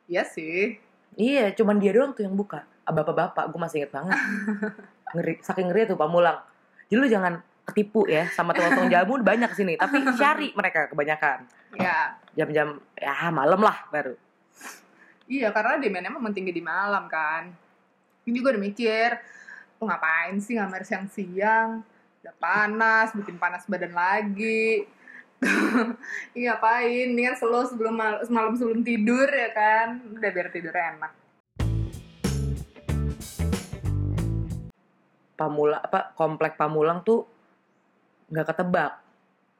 [0.07, 0.79] Iya sih.
[1.13, 2.63] Iya, cuman dia doang tuh yang buka.
[2.83, 4.15] Ah, Bapak-bapak, gue masih inget banget.
[5.13, 6.39] ngeri, saking ngeri tuh pamulang.
[6.89, 11.45] Jadi lu jangan ketipu ya sama tukang jamu banyak sini, tapi cari mereka kebanyakan.
[11.77, 12.17] Ya.
[12.33, 14.17] Jam-jam ya malam lah baru.
[15.29, 17.53] Iya, karena demandnya memang tinggi di malam kan.
[18.25, 19.13] Ini juga udah mikir,
[19.77, 21.85] oh, ngapain sih ngamer siang-siang?
[22.25, 24.89] Udah panas, bikin panas badan lagi.
[26.35, 27.15] Iya ngapain?
[27.15, 30.01] Ini kan slow sebelum mal- semalam sebelum tidur ya kan.
[30.17, 31.13] Udah biar tidur enak.
[35.39, 37.38] Pamula apa komplek Pamulang tuh
[38.29, 38.93] nggak ketebak.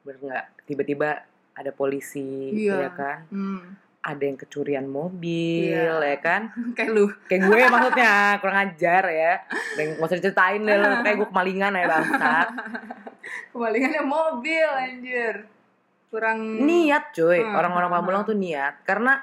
[0.01, 0.45] Bener nggak?
[0.63, 1.09] Tiba-tiba
[1.53, 2.75] ada polisi Iya.
[2.81, 3.19] ya kan.
[3.29, 3.61] Hmm.
[3.99, 5.99] ada yang kecurian mobil Iya.
[5.99, 6.41] ya kan
[6.79, 7.11] Kayak lu.
[7.25, 9.33] kayak gue maksudnya kurang ajar ya
[9.75, 12.47] dan nggak usah diceritain deh lo kayak gue kemalingan ya bangsat
[13.51, 15.35] Kemalingannya mobil anjir.
[16.07, 19.19] Kurang niat cuy Hmm, orang-orang hmm, Pamulang tuh niat karena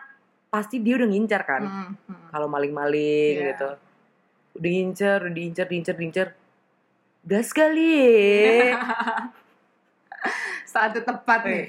[0.46, 2.26] pasti dia udah ngincar kan Hmm, hmm.
[2.28, 3.48] kalau maling-maling Iya.
[3.50, 3.68] gitu
[4.56, 6.28] udah ngincer udah diincer diincer diincer
[7.26, 7.90] gas kali
[8.70, 8.78] ya
[10.66, 11.54] Saatnya tepat nih.
[11.56, 11.66] Eh,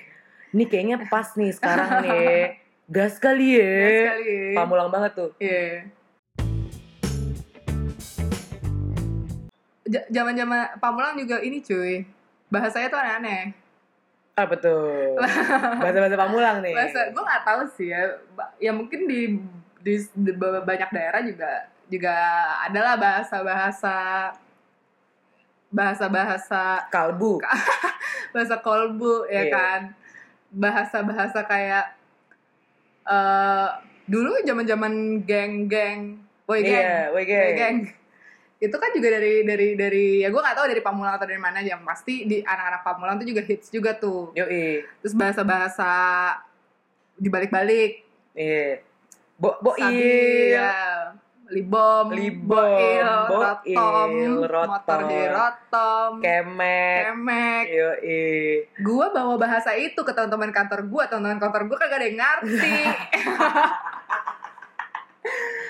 [0.52, 2.62] ini kayaknya pas nih sekarang nih
[2.96, 4.14] gas kali ya Ya.
[4.54, 5.90] Pamulang banget tuh Iya.
[9.84, 12.04] Ja- Zaman-zaman Pamulang juga ini cuy.
[12.48, 13.44] Bahasanya tuh aneh-aneh.
[14.38, 15.18] apa tuh
[15.82, 18.02] bahasa-bahasa Pamulang nih Bahasa gue nggak tahu sih ya.
[18.60, 19.42] Ya mungkin di
[19.82, 21.50] di, di ba- banyak daerah juga
[21.88, 22.14] juga
[22.62, 23.96] adalah bahasa-bahasa
[25.68, 27.44] bahasa-bahasa kalbu
[28.34, 29.52] bahasa kolbu ya Iya.
[29.52, 29.82] kan
[30.48, 31.86] bahasa-bahasa kayak
[33.04, 33.68] eh
[34.08, 37.56] dulu zaman-zaman geng-geng boy geng Iya, boy boy geng.
[37.56, 37.78] geng
[38.58, 41.62] itu kan juga dari dari dari ya gue gak tahu dari Pamulang atau dari mana
[41.62, 44.82] yang pasti di anak-anak Pamulang tuh juga hits juga tuh Yoi.
[45.04, 45.92] terus bahasa-bahasa
[47.16, 48.86] dibalik-balik Iya.
[49.38, 49.78] Bo boil.
[49.78, 50.74] Sabi, ya.
[51.50, 54.12] Libom, Libom, boil, rotom,
[54.44, 54.68] rotom.
[54.68, 57.02] motor jadi rotom, Kemek.
[57.08, 58.26] kemek, Yoi.
[58.68, 62.78] gue bawa bahasa itu ke teman-teman kantor gue teman-teman kantor gue kagak ada yang ngerti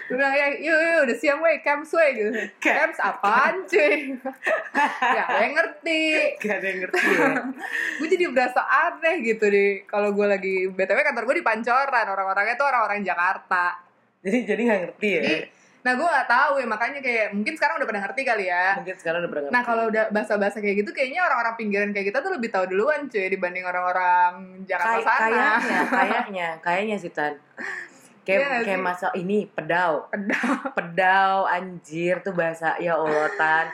[0.08, 4.16] gue bilang ya yuk yuk udah siap weh camps weh gitu camps apaan cuy
[5.18, 6.04] ya gue ngerti
[6.40, 7.28] Gak ada yang ngerti ya.
[8.00, 12.56] gue jadi berasa aneh gitu deh kalau gue lagi btw kantor gue di Pancoran orang-orangnya
[12.56, 13.84] tuh orang-orang Jakarta
[14.18, 15.22] Jadi jadi nggak ngerti ya.
[15.22, 15.36] jadi
[15.78, 18.96] nah gue nggak tahu ya makanya kayak mungkin sekarang udah pada ngerti kali ya Mungkin
[18.98, 19.56] sekarang udah pernah ngerti.
[19.56, 23.08] Nah kalau udah bahasa-bahasa kayak gitu kayaknya orang-orang pinggiran kayak kita tuh lebih tahu duluan
[23.08, 24.34] cuy dibanding orang-orang
[24.66, 25.22] Jakarta Kay- sana.
[25.22, 27.34] kayaknya, kayaknya, kayaknya sih Tan.
[28.22, 30.12] Kayak nggak kayak masa ini pedau.
[30.12, 30.52] Pedau.
[30.76, 33.66] Pedau anjir tuh bahasa ya Allah Tan.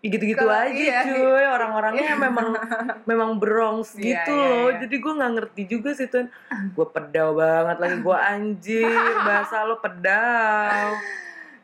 [0.00, 1.00] Ya Gitu-gitu aja iya.
[1.04, 1.44] cuy.
[1.44, 2.46] Orang-orangnya memang
[3.04, 4.66] memang brongs Iya, gitu iya, loh.
[4.66, 4.78] iya.
[4.80, 6.32] jadi gue nggak ngerti juga sih Tan
[6.72, 7.96] gue pedau banget lagi.
[8.00, 8.88] Gue anjir.
[9.20, 10.96] Bahasa lo pedau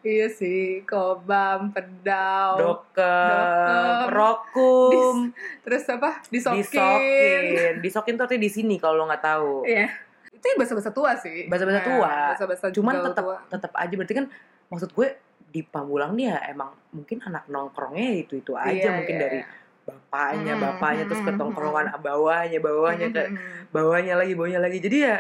[0.07, 5.35] Iya sih, kobam, pedau, dokem rokum.
[5.67, 6.23] Terus apa?
[6.31, 6.63] Disokin.
[6.63, 7.75] disokin.
[7.83, 9.67] Disokin tuh artinya di sini kalau lo nggak tahu.
[9.67, 9.91] Iya.
[10.31, 11.51] Itu bahasa-bahasa tua sih.
[11.51, 12.13] Bahasa-bahasa Nah, tua.
[12.31, 13.95] Bahasa-bahasa cuman gaul tetap tetap aja.
[13.97, 14.27] Berarti kan
[14.69, 15.09] maksud gue
[15.57, 19.49] di Pamulang dia emang mungkin anak nongkrongnya itu itu aja Iya, mungkin iya, dari iya.
[19.89, 23.73] bapaknya Mm, bapaknya terus ke mm, tongkrongan bawahnya bawahnya ke Mm-mm.
[23.73, 25.19] bawahnya lagi bawahnya lagi jadi ya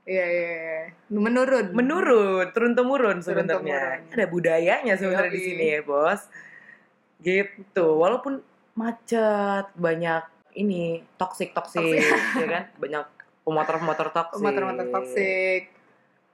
[0.00, 0.80] Iya, iya, iya.
[1.12, 1.76] Menurun.
[1.76, 6.24] menurun turun temurun sebenarnya ada budayanya sebenarnya di sini ya bos
[7.20, 8.40] gitu walaupun
[8.72, 10.24] macet banyak
[10.56, 12.00] ini toksik toksik
[12.34, 13.04] ya kan banyak
[13.44, 15.62] pemotor pemotor toksik Motor-motor toksik.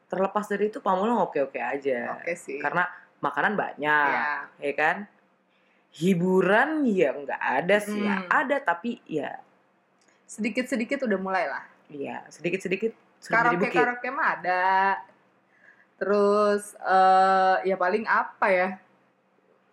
[0.06, 2.62] terlepas dari itu Pamulang oke oke aja Oke sih.
[2.62, 2.86] karena
[3.20, 4.46] makanan banyak ya.
[4.60, 4.96] ya kan
[5.96, 8.16] hiburan ya nggak ada sih ya.
[8.20, 8.28] Hmm.
[8.28, 9.40] ada tapi ya
[10.26, 11.64] sedikit-sedikit udah mulai lah.
[11.86, 12.92] ya sedikit sedikit
[13.22, 14.66] sudah jadi Karaoke karaoke mah ada.
[15.96, 18.68] Terus eh ya paling apa ya?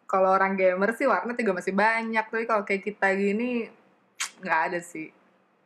[0.07, 3.67] Kalau orang gamer sih warnet juga masih banyak, tapi kalau kayak kita gini
[4.39, 5.09] nggak ada sih.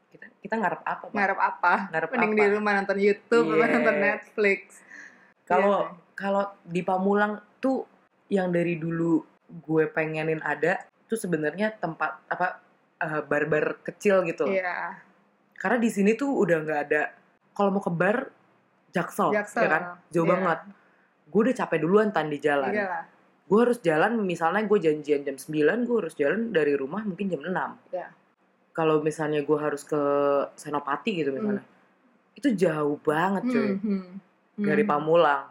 [0.08, 1.14] kita kita ngarep apa Pak?
[1.14, 1.74] Ngarep apa?
[1.92, 2.40] Ngarep Mending apa?
[2.40, 3.66] di rumah nonton YouTube, Iya.
[3.76, 4.60] nonton Netflix.
[5.44, 6.00] kalau Iya.
[6.16, 7.86] kalau di Pamulang tuh
[8.28, 12.60] yang dari dulu gue pengenin ada tuh sebenarnya tempat apa
[12.98, 15.00] eh, bar-bar kecil gitu Iya.
[15.56, 17.02] karena di sini tuh udah nggak ada
[17.52, 18.30] kalau mau ke bar
[18.90, 19.64] jaksel, Jaksel.
[19.64, 20.32] ya kan jauh Iya.
[20.34, 20.60] banget
[21.28, 23.08] gue udah capek duluan tan di jalan Iya
[23.48, 27.40] gue harus jalan misalnya gue janjian jam 9 gue harus jalan dari rumah mungkin jam
[27.40, 27.56] 6
[27.96, 28.12] Iya.
[28.76, 30.02] kalau misalnya gue harus ke
[30.54, 31.64] Senopati gitu misalnya
[32.36, 34.14] itu jauh banget cuy Hmm, hmm.
[34.60, 34.92] dari Hmm.
[34.92, 35.44] Pamulang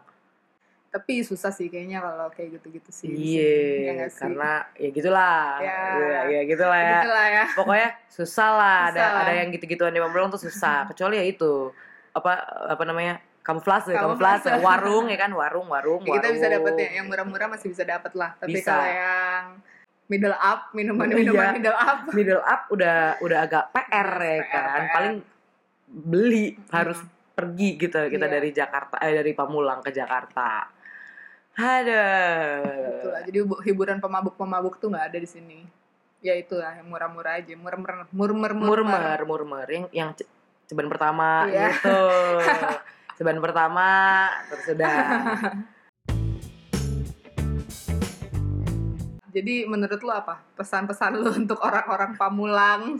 [0.87, 3.11] Tapi susah sih kayaknya kalau kayak gitu-gitu sih.
[3.11, 3.93] iya.
[3.93, 4.17] Ya sih?
[4.17, 5.77] karena ya gitulah Ya.
[5.93, 7.45] ya, ya gitulah ya Gitu lah ya.
[7.53, 9.21] pokoknya susah lah ada Susah.
[9.21, 11.69] ada yang gitu-gituan di Pamulang tuh susah kecuali ya itu
[12.11, 12.31] apa
[12.67, 16.35] apa namanya kamuflase kamuflase warung ya kan warung warung Ya, kita warung.
[16.35, 18.35] bisa dapat ya, yang murah-murah masih bisa dapat lah.
[18.35, 18.67] Tapi Bisa.
[18.69, 19.43] kalau yang
[20.07, 21.15] middle up, minuman Iya.
[21.17, 24.91] minuman middle up, middle up udah udah agak PR ya PR, kan PR.
[24.91, 25.15] paling
[25.87, 26.99] beli harus
[27.31, 28.33] pergi gitu kita Iya.
[28.33, 30.67] dari Jakarta eh dari Pamulang ke Jakarta
[31.57, 32.05] ada
[32.93, 33.21] gitu lah.
[33.25, 35.59] Jadi bu- hiburan pemabuk-pemabuk tuh nggak ada di sini.
[36.17, 40.29] Ya itu lah, yang murah-murah aja, murmer murmer murmer murmer yang yang ce-
[40.67, 41.71] ceban pertama Iya.
[41.71, 41.99] gitu
[43.17, 43.87] ceban pertama
[44.51, 44.97] terus udah
[49.27, 52.97] Jadi menurut lu apa pesan-pesan lu untuk orang-orang Pamulang?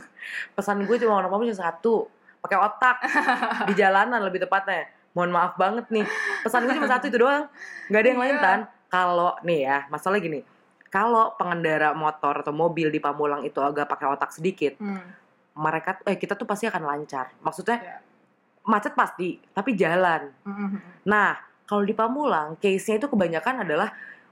[0.54, 2.06] pesan gue cuma orang Pamulang satu
[2.38, 2.96] pakai otak
[3.68, 4.86] di jalanan lebih tepatnya
[5.18, 6.06] mohon maaf banget nih.
[6.40, 7.50] Pesan gue cuma satu itu doang.
[7.90, 8.60] Nggak ada yang lain tan.
[8.86, 10.46] Kalau nih ya masalah gini.
[10.86, 15.02] Kalau pengendara motor atau mobil di Pamulang itu agak pakai otak sedikit Hmm.
[15.52, 17.34] mereka eh kita tuh pasti akan lancar.
[17.42, 17.98] Maksudnya Ya.
[18.62, 20.30] macet pasti tapi jalan.
[20.46, 21.02] Mhm.
[21.04, 21.34] nah
[21.66, 23.90] kalau di Pamulang case-nya itu kebanyakan adalah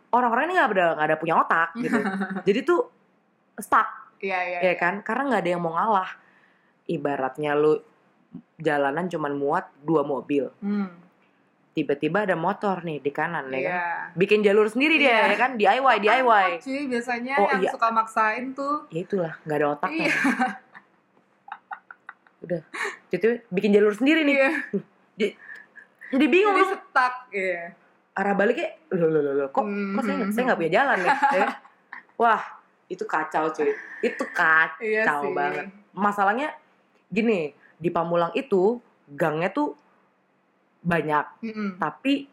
[0.09, 1.99] orang-orang ini nggak ada nggak ada punya otak gitu.
[2.47, 2.80] Jadi tuh
[3.59, 3.91] stuck.
[4.16, 4.59] Iya iya.
[4.62, 5.03] ya kan?
[5.03, 6.09] Karena nggak ada yang mau ngalah.
[6.87, 7.76] Ibaratnya lu
[8.56, 10.88] jalanan cuman muat dua mobil Hmm.
[11.72, 13.84] tiba-tiba ada motor nih di kanan ya kan Iya.
[14.14, 15.26] bikin jalur sendiri dia Iya.
[15.26, 17.70] ya kan DIY DIY cuy biasanya Oh, yang iya.
[17.70, 18.88] suka maksain tuh.
[18.88, 20.16] ya itulah nggak ada otaknya Iya.
[22.38, 22.60] udah
[23.08, 24.50] jadi bikin jalur sendiri nih Iya.
[26.08, 27.14] jadi bingung Jadi stuck.
[27.28, 27.74] Iya.
[28.14, 31.38] arah baliknya loh loh loh, loh, kok kok saya saya nggak punya jalan nih ya
[31.38, 31.50] kan?
[32.16, 32.42] wah
[32.86, 35.32] itu kacau cuy itu kacau Iya sih.
[35.34, 36.48] banget masalahnya
[37.06, 39.76] gini di Pamulang itu gangnya tuh
[40.80, 41.68] banyak Mm-mm.
[41.76, 42.26] tapi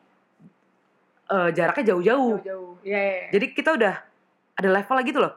[1.25, 2.71] eh, jaraknya jauh-jauh Jauh-jauh.
[2.81, 2.97] Iya.
[2.97, 3.27] iya, iya.
[3.31, 3.95] jadi kita udah
[4.53, 5.33] ada level lagi tuh loh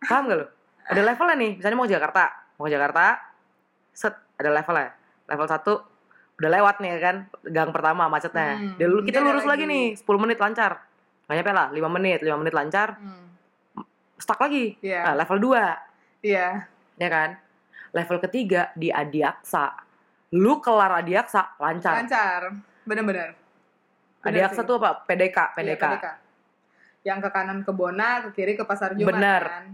[0.00, 0.46] paham gak lo
[0.84, 3.04] ada levelnya nih misalnya mau ke Jakarta mau ke Jakarta
[3.90, 4.88] set ada levelnya
[5.26, 5.74] level satu
[6.38, 9.66] udah lewat nih kan gang pertama macetnya Hmm, Dia lu- kita lurus lagi.
[9.66, 9.72] lagi.
[9.72, 10.86] nih 10 menit lancar
[11.26, 13.26] nggak nyampe lah 5 menit 5 menit lancar Hmm.
[14.14, 15.02] stuck lagi Iya.
[15.02, 15.66] nah, level 2
[16.20, 16.46] Iya.
[16.94, 17.30] ya kan
[17.90, 19.72] level ketiga di Adiaksa
[20.30, 22.42] lu kelar Adiaksa lancar Lancar.
[22.84, 23.36] Bener-bener.
[24.18, 25.04] Adi Aksa tuh apa?
[25.04, 25.84] PDK, PDK.
[25.84, 26.12] Iya,
[27.04, 29.42] Yang ke kanan ke Bona, ke kiri ke Pasar Jumat Benar.
[29.44, 29.64] kan.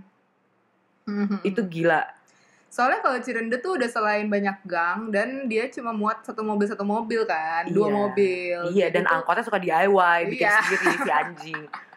[1.05, 1.39] Mhm.
[1.43, 2.03] Itu gila.
[2.69, 6.83] Soalnya kalau Cirende tuh udah selain banyak gang dan dia cuma muat satu mobil satu
[6.83, 7.95] mobil kan, dua Iya.
[7.95, 8.59] mobil.
[8.71, 10.59] Iya, Jadi dan tuh- angkotnya suka DIY, bikin Iya.
[10.61, 11.63] sendiri si anjing.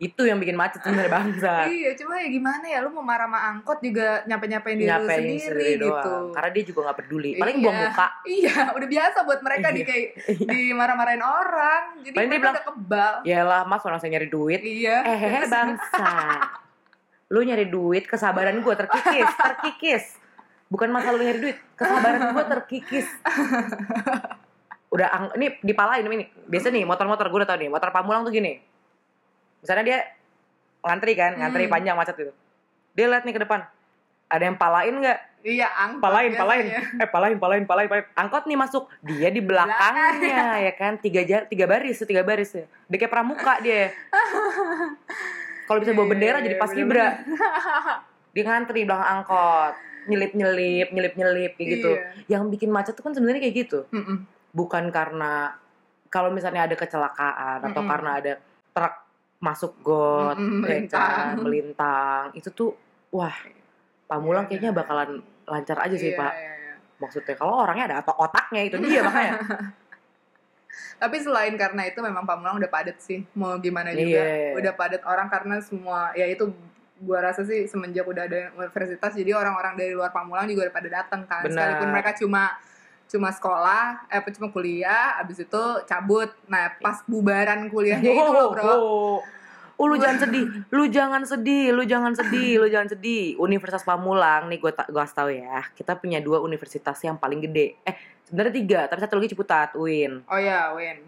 [0.00, 1.52] Itu yang bikin macet sebenarnya bangsa.
[1.76, 5.20] Iya, cuma ya gimana ya lu mau marah sama angkot juga nyampe-nyampein diri lu Nyapain
[5.20, 5.86] sendiri, sendiri gitu.
[5.92, 6.24] doang.
[6.32, 7.30] Karena dia juga gak peduli.
[7.36, 7.62] Paling Iya.
[7.62, 8.06] buang muka.
[8.40, 10.06] Iya, udah biasa buat mereka di kayak
[10.50, 11.82] dimarah-marahin orang.
[12.00, 13.12] Jadi Paling dia bilang, udah kebal.
[13.22, 14.60] Yalah, mas orang saya nyari duit.
[14.60, 14.96] Iya.
[15.04, 16.08] Eh, Terus- bangsa.
[17.28, 20.04] Lu nyari duit, kesabaran gue terkikis, terkikis.
[20.66, 23.06] Bukan masalah lu nyari duit, kesabaran gue terkikis.
[24.90, 26.26] Udah, ang- ini dipalain ini.
[26.42, 28.58] Biasa nih, motor-motor gue udah tau nih, motor pamulang tuh gini.
[29.60, 29.98] Misalnya dia
[30.80, 31.72] ngantri kan, ngantri Hmm.
[31.72, 32.32] panjang macet gitu.
[32.92, 33.60] Dia liat nih ke depan.
[34.26, 35.18] Ada yang palain nggak?
[35.40, 36.04] Iya, angkot.
[36.04, 36.66] Palain, palain.
[37.00, 38.04] Eh, palain, palain, palain, palain.
[38.12, 38.86] Angkot nih masuk.
[39.00, 41.00] Dia di belakangnya, ya kan?
[41.00, 42.52] Tiga, jar, tiga baris, tiga baris.
[42.52, 42.68] ya.
[42.86, 43.88] Dia kayak pramuka dia.
[45.64, 47.06] Kalau bisa bawa bendera Iya, jadi iya, pas kibra.
[48.30, 49.72] Dia ngantri belakang angkot.
[50.06, 51.90] Nyelip-nyelip, nyelip-nyelip kayak gitu.
[51.94, 52.36] Iya.
[52.36, 53.78] Yang bikin macet tuh kan sebenarnya kayak gitu.
[53.90, 54.26] Mm-mm.
[54.50, 55.54] Bukan karena
[56.10, 57.90] kalau misalnya ada kecelakaan atau Mm-mm.
[57.90, 58.32] karena ada
[58.70, 58.94] truk
[59.40, 62.28] masuk got, ya kan, melintang.
[62.36, 62.70] Itu tuh
[63.08, 63.32] wah,
[64.04, 64.78] Pamulang Iya, kayaknya iya.
[64.78, 65.10] bakalan
[65.48, 66.32] lancar aja sih, Iya, Pak.
[66.36, 66.74] iya, iya.
[67.00, 69.40] Maksudnya kalau orangnya ada atau otaknya itu dia makanya.
[71.00, 73.24] Tapi selain karena itu memang Pamulang udah padat sih.
[73.32, 74.20] Mau gimana juga.
[74.20, 74.52] Iya.
[74.60, 76.52] Udah padat orang karena semua ya itu
[77.00, 80.88] gua rasa sih semenjak udah ada universitas jadi orang-orang dari luar Pamulang juga udah pada
[80.92, 81.48] datang kan.
[81.48, 81.56] Benar.
[81.56, 82.42] Sekalipun mereka cuma
[83.10, 86.30] cuma sekolah, eh cuma kuliah, abis itu cabut.
[86.46, 88.62] Nah, pas bubaran kuliahnya itu loh, Bro.
[88.70, 89.18] oh.
[89.80, 93.40] Oh, lu jangan sedih, lu jangan sedih, lu jangan sedih, lu jangan sedih.
[93.40, 97.80] Universitas Pamulang nih gue gue kasih tahu ya, kita punya dua universitas yang paling gede.
[97.88, 97.96] Eh,
[98.28, 100.20] sebenarnya tiga, tapi satu lagi Ciputat, UIN.
[100.28, 101.00] Oh ya, Win.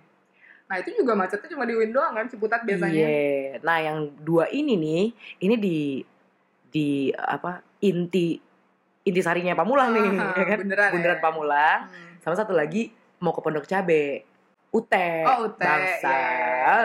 [0.72, 2.96] Nah, itu juga macetnya cuma di Win doang kan, Ciputat biasanya.
[2.96, 3.60] Iya.
[3.60, 5.02] Nah, yang dua ini nih,
[5.44, 5.78] ini di
[6.72, 7.60] di apa?
[7.84, 8.40] Inti
[9.02, 10.58] inti sarinya Pamulang nih, Ah, ya kan?
[10.62, 11.14] beneran ya.
[11.18, 11.78] Pamulang.
[11.90, 12.12] Hmm.
[12.22, 14.26] Sama satu lagi mau ke Pondok Cabe.
[14.72, 15.10] UTE.
[15.28, 16.08] Oh, UTE, Bangsa.
[16.08, 16.76] iya.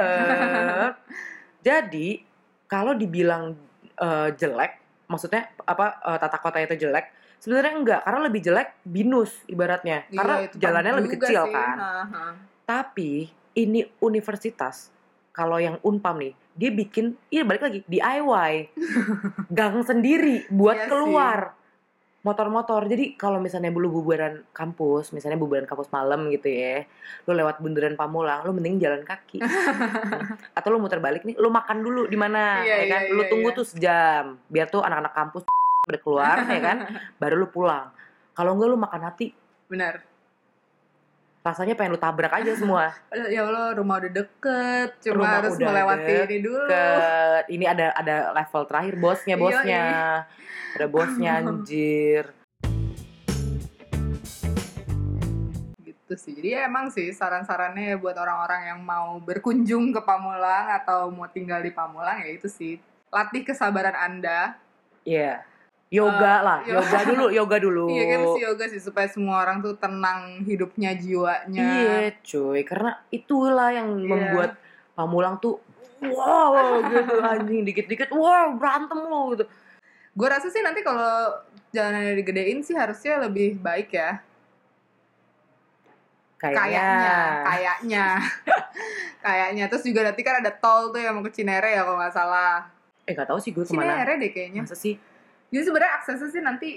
[1.67, 2.19] Jadi,
[2.67, 3.55] kalau dibilang
[3.95, 4.71] eh, jelek,
[5.07, 7.09] maksudnya apa eh, tata kota itu jelek,
[7.39, 10.03] sebenarnya enggak, karena lebih jelek binus ibaratnya.
[10.09, 11.53] Iya, karena itu jalannya lebih kecil sih.
[11.55, 11.77] kan.
[11.79, 12.25] Aha.
[12.67, 13.11] Tapi
[13.55, 14.91] ini universitas
[15.31, 18.53] kalau yang Unpam nih, dia bikin iya balik lagi DIY.
[19.57, 20.91] Gang sendiri buat Iya sih.
[22.27, 22.91] Motor-motor.
[22.91, 26.83] Jadi kalau misalnya dulu bubaran kampus, misalnya bubaran kampus malam gitu ya.
[27.23, 29.39] Lu lewat bundaran Pamulang, lu mending jalan kaki.
[30.57, 33.01] Atau lu muter balik nih, lu makan dulu di mana, Iya, ya kan?
[33.07, 33.57] iya, lu iya, tunggu iya.
[33.57, 35.43] tuh sejam biar tuh anak-anak kampus
[35.89, 36.77] udah keluar ya kan,
[37.23, 37.95] baru lu pulang.
[38.35, 39.31] Kalau enggak lu makan hati,
[39.67, 40.06] Benar.
[41.47, 42.91] Rasanya pengen lu tabrak aja semua.
[43.33, 46.27] Ya Allah, rumah udah deket, cuma Rumah harus udah melewati deket.
[46.27, 46.63] ini dulu.
[47.47, 49.83] ini ada ada level terakhir bosnya Iya, bosnya
[50.75, 52.25] ada bosnya anjir
[55.83, 56.31] Gitu sih.
[56.39, 61.27] Jadi ya emang sih saran-sarannya ya buat orang-orang yang mau berkunjung ke Pamulang atau mau
[61.27, 62.79] tinggal di Pamulang ya itu sih.
[63.11, 64.55] Latih kesabaran Anda.
[65.03, 65.43] Iya
[65.87, 69.39] yoga Eh, lah yo- yoga dulu yoga dulu Iya kan sih yoga sih supaya semua
[69.39, 71.63] orang tuh tenang hidupnya, jiwanya.
[71.63, 74.05] iya cuy karena itulah yang Iya.
[74.05, 74.51] membuat
[74.93, 75.63] pamulang tuh
[76.03, 79.45] wow gitu anjing dikit-dikit wow berantem lo gitu
[80.11, 81.29] Gue rasa sih nanti kalau
[81.69, 84.17] jalanannya digedein sih harusnya lebih baik ya.
[86.37, 87.13] kayaknya
[87.45, 88.05] Kayaknya,
[89.25, 89.63] kayaknya.
[89.69, 92.65] Terus juga nanti kan ada tol tuh yang mau ke Cinere ya kalau nggak salah.
[93.05, 94.61] eh gak tahu sih gue ke mana Cinere deh kayaknya.
[94.65, 94.97] masa sih
[95.49, 96.69] Jadi sebenarnya aksesnya sih nanti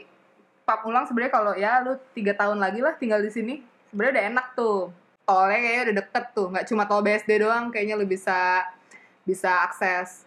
[0.65, 3.59] Pamulang sebenarnya kalau ya lu tiga tahun lagi lah tinggal di sini
[3.91, 4.79] sebenarnya udah enak tuh.
[5.27, 8.71] Tolnya kayaknya udah deket tuh nggak cuma tol BSD doang kayaknya lu bisa
[9.27, 10.23] bisa akses.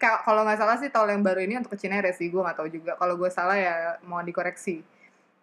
[0.00, 2.56] Ka- kalau nggak salah sih tol yang baru ini untuk ke Cinere sih gue nggak
[2.56, 2.96] tahu juga.
[2.96, 4.80] Kalau gue salah ya mau dikoreksi.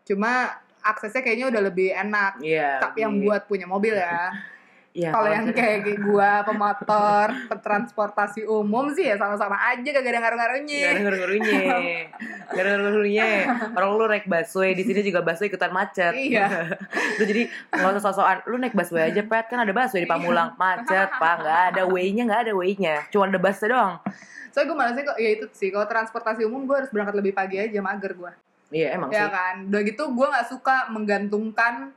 [0.02, 4.32] Cuma aksesnya kayaknya udah lebih enak iya tapi yang buat punya mobil ya
[4.94, 7.28] iya, kalau yang kayak kayak gue pemotor
[7.62, 10.82] transportasi umum sih ya sama-sama aja gak ada ngaruh-ngaruhnya.
[10.82, 11.60] Gak ada ngaruh-ngaruhnya.
[12.54, 13.28] Gak ada ngaruh-ngaruhnya.
[13.78, 16.14] Orang lu naik busway Di sini juga busway ikutan macet.
[16.18, 16.48] Iya.
[17.22, 19.46] Lu jadi Gak usah sosokan Lu naik busway aja Pet.
[19.48, 20.58] Kan ada busway di Pamulang.
[20.58, 21.36] Macet pak.
[21.46, 23.06] Gak ada way-nya Gak ada way-nya.
[23.14, 23.94] Cuma ada busnya doang.
[24.50, 27.62] Soalnya gue malasnya kok, ya itu sih, kalau transportasi umum gue harus berangkat lebih pagi
[27.62, 28.32] aja, mager gue.
[28.74, 29.34] Iya emang Ya sih.
[29.34, 29.56] kan?
[29.70, 31.94] Udah gitu gue gak suka menggantungkan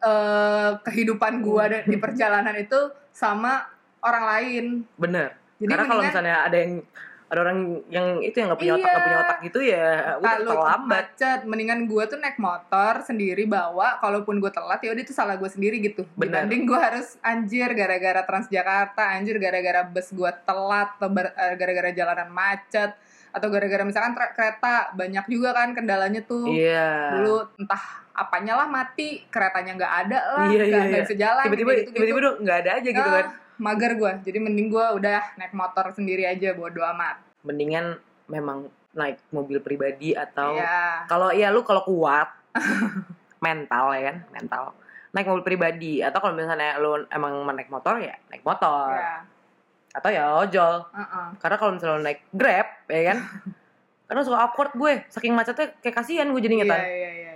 [0.00, 1.86] eh, kehidupan gue Hmm.
[1.86, 2.78] di perjalanan itu
[3.10, 3.64] sama
[4.00, 4.64] orang lain.
[4.94, 6.82] Bener Jadi Karena kalau misalnya ada yang
[7.24, 8.92] ada orang yang itu yang nggak punya otak Iya.
[8.92, 13.42] nggak punya otak gitu ya udah Kalau terlambat macet, mendingan gue tuh naik motor sendiri
[13.48, 13.96] bawa.
[13.98, 16.04] Kalaupun gue telat ya udah itu salah gue sendiri gitu.
[16.14, 16.44] Benar.
[16.46, 22.28] Dibanding gue harus anjir gara-gara Transjakarta, anjir gara-gara bus gue telat, atau eh, gara-gara jalanan
[22.28, 22.92] macet,
[23.32, 26.46] atau gara-gara misalkan kereta banyak juga kan kendalanya tuh.
[26.46, 31.04] iya Dulu entah apanya lah mati, keretanya nggak ada lah, Iya, nggak iya, nggak iya.
[31.04, 31.44] bisa jalan.
[31.44, 31.92] tiba-tiba gitu-gitu.
[31.92, 35.52] tiba-tiba dong nggak ada aja gitu Ah, kan mager gue, jadi mending gue udah naik
[35.52, 37.18] motor sendiri aja, bodo amat.
[37.40, 41.04] mendingan memang naik mobil pribadi atau Iya.
[41.04, 42.30] kalau ya lu kalau kuat
[43.40, 44.62] mental ya kan mental
[45.10, 49.26] naik mobil pribadi atau kalau misalnya lu emang mau naik motor ya naik motor Iya.
[49.92, 51.26] atau ya ojol Heeh.
[51.36, 53.18] karena kalau misalnya lu naik grab ya kan
[54.06, 57.33] karena suka awkward gue saking macetnya kayak kasihan gue jadi Iya, ngetan iya, iya, iya.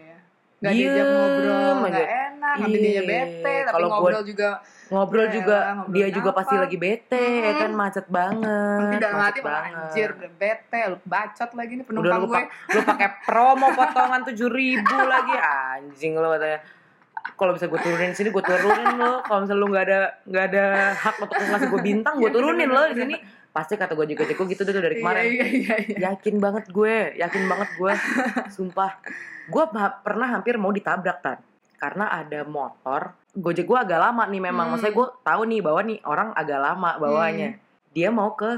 [0.59, 1.87] Gak Diem diajak ngobrol, aja.
[1.95, 2.83] gak enak, nanti Iya.
[2.83, 4.49] dia bete, tapi ngobrol juga
[4.89, 7.71] ngobrol juga ngobrol dia juga pasti lagi bete ya kan?
[7.71, 8.43] Macet banget
[8.75, 12.43] nanti dalam hati malah anjir, udah bete, lu bacot lagi nih udah penumpang lu, gue.
[12.75, 16.61] lu pakai promo potongan tujuh ribu lagi anjing lu katanya.
[17.29, 20.65] Kalau bisa gue turunin sini gue turunin lo kalau misalnya lu nggak ada nggak ada
[20.97, 23.17] hak untuk ngasih gue bintang gue Iya, turunin lo di sini
[23.51, 25.23] pasti kata gue juga jago gitu tuh dari Iya, kemarin.
[25.27, 25.97] iya, iya, iya.
[26.07, 27.93] yakin banget gue yakin banget gue.
[28.55, 29.01] Sumpah.
[29.47, 31.39] Gue ha- pernah hampir mau ditabrak kan
[31.75, 34.67] karena ada motor gojek gue agak lama nih memang.
[34.67, 34.73] Hmm.
[34.75, 37.49] maksudnya gue tahu nih bahwa nih orang agak lama bawanya
[37.91, 38.51] dia mau ke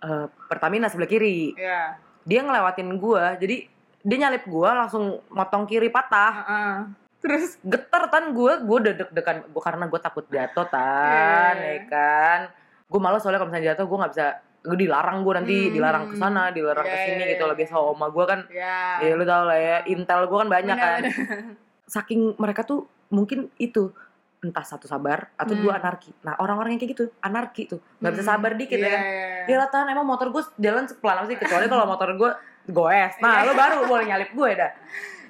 [0.00, 1.52] eh, Pertamina sebelah kiri.
[1.52, 1.98] Iya.
[2.22, 3.56] dia ngelewatin gue jadi
[4.00, 6.32] dia nyalip gue langsung motong kiri patah.
[6.38, 6.74] Heeh.
[7.18, 7.58] Terus?
[7.60, 8.30] Geter tan.
[8.30, 9.42] Gue gue udah deg-degan.
[9.44, 11.66] Gue karena gue takut jatuh tan Iya.
[11.66, 12.40] ya kan
[12.88, 14.26] gue malas soalnya kalau misalnya jatuh gue nggak bisa
[14.58, 15.72] gue dilarang gue nanti Hmm.
[15.72, 17.50] dilarang ke sana dilarang ke Iya, sini iya, gitu iya.
[17.52, 18.76] lebih sama oma gue kan ya.
[18.98, 21.54] ya lu tau lah ya intel gue kan banyak kan Bener-bener.
[21.88, 23.92] saking mereka tuh mungkin itu
[24.38, 25.62] entah satu sabar atau Hmm.
[25.62, 28.32] dua anarki nah orang-orang yang kayak gitu anarki tuh nggak bisa Hmm.
[28.34, 29.56] sabar dikit Iya, ya kan iya, ya iya.
[29.56, 32.30] lah Tan, emang motor gue jalan sepelan apa sih kecuali kalau motor gue
[32.68, 33.46] goes nah Iya.
[33.46, 34.70] lu baru boleh nyalip gue dah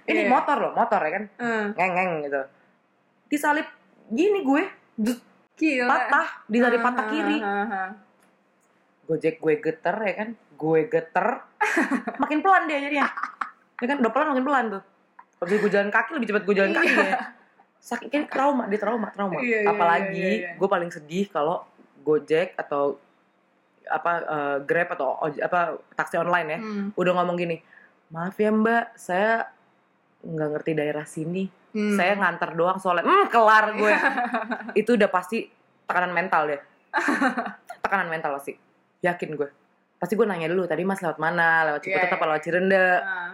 [0.06, 0.30] ini Iya.
[0.30, 1.64] motor loh motor ya kan Heeh.
[1.74, 2.40] ngeng-ngeng gitu
[3.28, 3.66] disalip
[4.09, 4.62] gini gue
[5.59, 5.86] Gila.
[5.86, 7.36] patah disalip patah Heeh, kiri.
[7.38, 7.88] heeh.
[9.04, 10.28] gojek gue geter ya kan?
[10.54, 11.26] Gue geter.
[12.22, 13.09] Makin pelan dia jadinya.
[13.76, 13.96] Ya kan?
[13.98, 14.82] Udah pelan makin pelan tuh.
[15.34, 17.16] Kalau gue jalan kaki lebih cepat gue jalan kaki ya
[17.78, 19.38] sakit kan trauma dia trauma trauma.
[19.38, 20.50] Iya, iya, apalagi iya, iya.
[20.52, 21.62] gue paling sedih kalau
[21.98, 22.98] gojek atau
[23.86, 26.86] apa eh, grab atau apa taksi online ya Hmm.
[26.92, 27.62] udah ngomong gini
[28.09, 29.46] maaf ya mbak saya
[30.20, 31.95] nggak ngerti daerah sini Hmm.
[31.95, 33.03] saya nganter doang soalnya.
[33.03, 33.95] Hmm kelar gue.
[34.81, 35.45] Itu udah pasti
[35.85, 36.61] tekanan mental deh
[37.83, 38.57] tekanan mental pasti
[39.01, 39.49] yakin gue.
[39.97, 41.66] Pasti gue nanya dulu tadi mas lewat mana?
[41.66, 42.29] Lewat Ciputat Iya, apa iya.
[42.29, 42.79] lewat Cirende?
[42.79, 43.31] Heeh.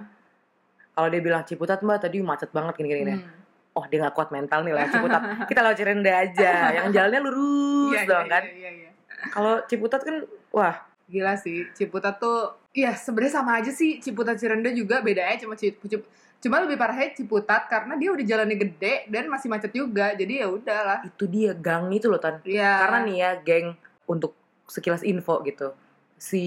[0.92, 3.14] kalau dia bilang Ciputat mbak tadi macet banget gini gini, gini.
[3.16, 3.42] Hmm.
[3.72, 5.22] oh dia nggak kuat mental nih lewat Ciputat.
[5.44, 6.52] Kita lewat Cirende aja.
[6.72, 8.42] Yang jalannya lurus Iya, dong iya, kan.
[8.44, 8.90] iya, iya, iya.
[9.28, 10.16] kalau Ciputat kan
[10.50, 10.76] wah.
[11.04, 13.98] Gila sih, Ciputat tuh Iya sebenarnya sama aja sih.
[13.98, 16.06] Ciputat Cirende juga bedanya cuma Cip- Cip-
[16.44, 20.46] cuma lebih parahnya Ciputat karena dia udah jalannya gede dan masih macet juga jadi ya
[20.52, 23.66] udahlah itu dia gang itu loh tan Iya karena nih ya geng
[24.04, 24.36] untuk
[24.68, 25.72] sekilas info gitu
[26.20, 26.44] si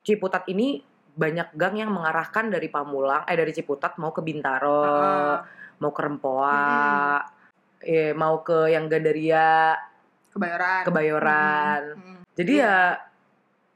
[0.00, 0.80] Ciputat ini
[1.12, 5.36] banyak gang yang mengarahkan dari Pamulang eh dari Ciputat mau ke Bintaro Heeh.
[5.76, 7.20] mau ke Rempoa
[7.84, 9.76] eh, mau ke yang Gandaria
[10.32, 12.20] Kebayoran Kebayoran Hmm, hmm.
[12.32, 12.64] jadi Iya.
[12.64, 12.76] ya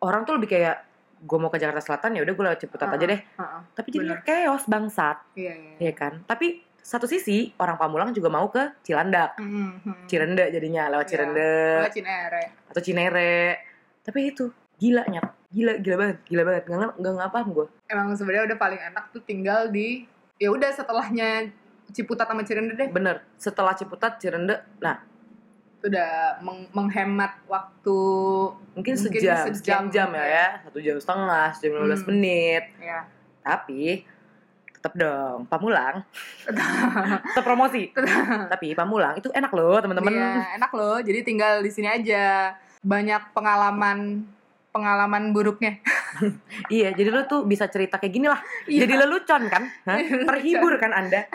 [0.00, 0.76] orang tuh lebih kayak
[1.24, 3.20] gue mau ke Jakarta Selatan ya udah gue lewat Ciputat aja deh.
[3.20, 3.60] Heeh.
[3.72, 5.16] tapi jadinya chaos bangsat.
[5.34, 6.20] Iya iya ya kan?
[6.28, 9.40] Tapi satu sisi orang Pamulang juga mau ke Cilandak.
[9.40, 10.04] Hmm, hmm.
[10.04, 11.12] Cirende jadinya lewat Iya.
[11.16, 11.52] Cirende.
[11.80, 12.42] Oh, Cinere.
[12.68, 13.36] Atau Cinere.
[14.04, 14.44] Tapi itu
[14.76, 15.32] gila nyat.
[15.48, 16.62] Gila gila banget gila banget.
[16.68, 20.04] Nggak nggak nggak paham gue Emang sebenarnya udah paling enak tuh tinggal di
[20.36, 21.48] ya udah setelahnya
[21.88, 22.92] Ciputat sama Cirende deh.
[22.92, 23.24] Bener.
[23.40, 24.60] Setelah Ciputat Cirende.
[24.84, 25.00] Nah
[25.84, 28.00] itu udah meng- menghemat waktu
[28.72, 30.24] mungkin, Mungkin sejam sejam, jam ya ya.
[30.24, 32.08] ya satu jam setengah sejam 15 Hmm.
[32.08, 33.04] menit ya
[33.44, 34.08] tapi
[34.74, 36.00] tetap dong Pamulang
[37.28, 37.92] tetap promosi
[38.52, 40.96] tapi Pamulang itu enak loh teman-teman Iya, enak loh.
[40.98, 42.52] Jadi tinggal di sini aja.
[42.80, 44.24] Banyak pengalaman
[44.68, 45.80] pengalaman buruknya.
[46.68, 48.84] iya jadi lu tuh bisa cerita kayak gini lah Iya.
[48.84, 49.98] jadi lelucon kan Hah?
[49.98, 50.26] Lelucon.
[50.26, 51.28] terhibur kan anda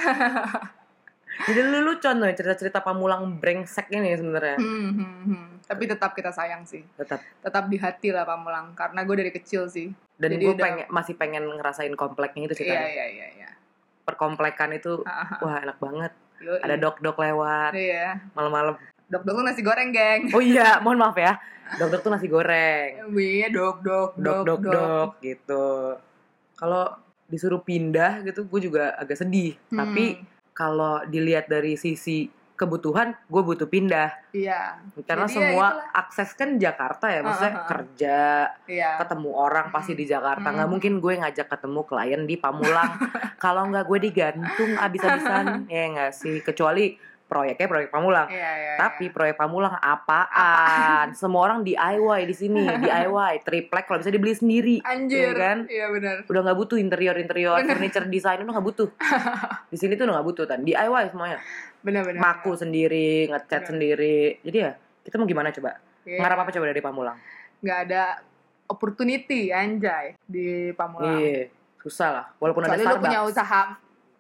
[1.41, 5.45] jadi lelucon loh cerita-cerita Pamulang brengsek ini sebenarnya Hmm, hmm, hmm.
[5.63, 6.81] Tapi tetap kita sayang sih.
[6.93, 8.73] tetap Tetap di hati lah Pamulang.
[8.73, 9.93] Karena gue dari kecil sih.
[10.15, 13.49] dan gue udah- pengen masih pengen ngerasain kompleknya itu sih Iya, iya, iya, iya.
[14.01, 16.59] perkomplekan itu Ah, ah, wah enak banget yoi.
[16.59, 18.19] ada dok-dok lewat Iya.
[18.33, 18.75] malam-malam
[19.05, 20.27] Dok-dok tuh nasi goreng, geng.
[20.29, 21.39] oh iya mohon maaf ya
[21.73, 24.73] dok-dok tuh nasi goreng Iya, dok-dok, dok-dok dok-dok.
[24.73, 25.67] dok gitu
[26.53, 26.83] kalau
[27.25, 29.79] disuruh pindah gitu gue juga agak sedih Hmm.
[29.79, 30.19] tapi
[30.60, 34.84] kalau dilihat dari sisi kebutuhan gue butuh pindah Iya.
[35.07, 35.95] karena Jadi ya semua itulah.
[35.95, 37.70] akses kan Jakarta ya maksudnya Uh-uh.
[37.72, 38.18] kerja
[38.68, 38.89] Iya.
[38.99, 40.74] ketemu orang pasti di Jakarta nggak Mm-mm.
[40.76, 42.99] mungkin gue ngajak ketemu klien di Pamulang
[43.39, 46.99] kalau nggak gue digantung abis-abisan ya nggak sih kecuali
[47.30, 49.13] proyeknya proyek Pamulang Iya, iya, tapi iya.
[49.13, 51.13] proyek Pamulang apaan?
[51.13, 54.75] Semua orang DIY di sini, DIY, triplek kalau bisa dibeli sendiri.
[54.82, 55.30] anjir.
[55.30, 55.57] ya kan?
[55.69, 56.15] Iya benar.
[56.25, 57.77] Udah nggak butuh interior-interior, Bener.
[57.77, 58.89] furniture design udah nggak butuh.
[59.71, 61.38] Di sini tuh udah nggak butuh kan, DIY semuanya.
[61.80, 62.19] Benar benar.
[62.19, 63.69] Maku sendiri, ngecat Bener.
[63.69, 64.17] sendiri.
[64.41, 64.71] Jadi ya,
[65.05, 65.77] kita mau gimana coba?
[66.03, 66.17] Iya.
[66.17, 67.17] Ngarap apa coba dari Pamulang?
[67.61, 68.03] Nggak ada
[68.65, 71.21] opportunity anjay di Pamulang.
[71.21, 72.25] Iya, susah lah.
[72.38, 73.32] Walaupun ada Kecuali lu punya Starbucks.
[73.32, 73.61] usaha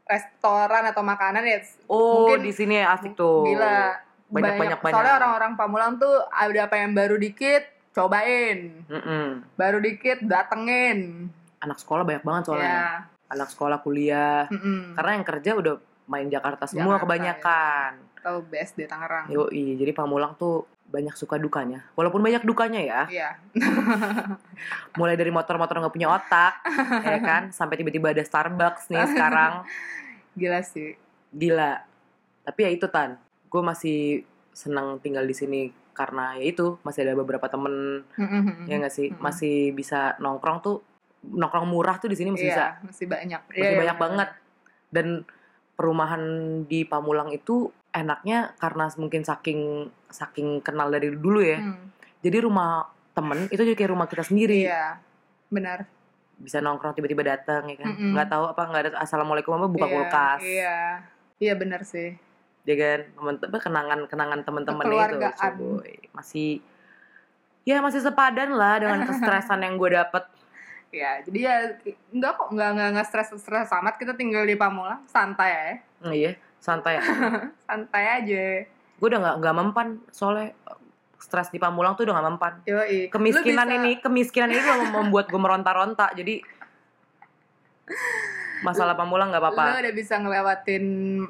[0.09, 3.45] restoran atau makanan ya Oh, mungkin di sini asik tuh.
[3.45, 3.93] gila
[4.29, 4.93] Banyak, banyak, banyak.
[4.93, 9.41] Soalnya orang-orang Pamulang tuh ada apa yang baru dikit cobain, Mm-mm.
[9.57, 11.29] baru dikit datengin.
[11.59, 12.69] Anak sekolah banyak banget soalnya.
[12.69, 12.85] Ya.
[13.25, 14.45] Anak sekolah kuliah.
[14.53, 14.93] mm-mm.
[14.93, 15.73] Karena yang kerja udah
[16.05, 17.91] main Jakarta semua Jakarta, kebanyakan.
[18.21, 19.25] Atau BSD Tangerang.
[19.33, 21.85] Yoi, jadi Pamulang tuh banyak suka dukanya.
[21.93, 23.29] Walaupun banyak dukanya ya, Iya.
[24.97, 26.53] mulai dari motor-motor nggak punya otak,
[26.99, 29.63] ya kan, sampai tiba-tiba ada Starbucks nih sekarang,
[30.39, 30.95] Gila sih.
[31.29, 31.83] gila.
[32.41, 35.61] Tapi ya itu tan, gue masih senang tinggal di sini
[35.93, 38.65] karena ya itu masih ada beberapa temen, Mm-mm.
[38.65, 39.19] ya nggak sih, Mm-mm.
[39.19, 40.81] masih bisa nongkrong tuh,
[41.21, 43.41] nongkrong murah tuh di sini masih bisa, Iya, masih banyak.
[43.45, 44.05] masih Iya, iya, banyak bener.
[44.07, 44.29] banget.
[44.89, 45.07] Dan
[45.75, 46.23] perumahan
[46.65, 51.59] di Pamulang itu enaknya karena mungkin saking saking kenal dari dulu ya.
[51.61, 51.89] Hmm.
[52.21, 52.85] Jadi rumah
[53.15, 54.69] temen itu jadi kayak rumah kita sendiri.
[54.69, 55.01] Iya.
[55.49, 55.89] Benar.
[56.39, 57.87] Bisa nongkrong tiba-tiba datang ya kan.
[57.91, 58.13] Mm-mm.
[58.15, 60.39] Nggak tahu apa nggak ada assalamualaikum apa buka Iya, kulkas.
[60.45, 60.77] Iya.
[61.39, 62.09] Iya benar sih.
[62.63, 62.99] Ya kan.
[63.15, 65.19] Temen kenangan kenangan temen-temennya itu.
[65.57, 65.93] Cuy.
[66.13, 66.51] Masih
[67.67, 70.23] ya masih sepadan lah dengan kestresan yang gue dapet.
[70.89, 71.55] Ya, jadi ya
[72.09, 75.69] enggak kok, enggak enggak enggak stres-stres amat kita tinggal di Pamulang, santai ya.
[76.01, 76.99] Nah, iya, santai.
[77.65, 78.45] Santai aja.
[78.99, 80.51] gue udah nggak nggak mempan soalnya
[81.19, 82.53] stres di Pamulang tuh udah nggak mempan.
[82.67, 83.07] Yoi.
[83.11, 86.11] Kemiskinan Lu ini, kemiskinan ini udah membuat gue meronta-ronta.
[86.15, 86.39] Jadi
[88.59, 89.63] masalah Pamulang nggak apa-apa.
[89.71, 90.83] Lu udah bisa ngelewatin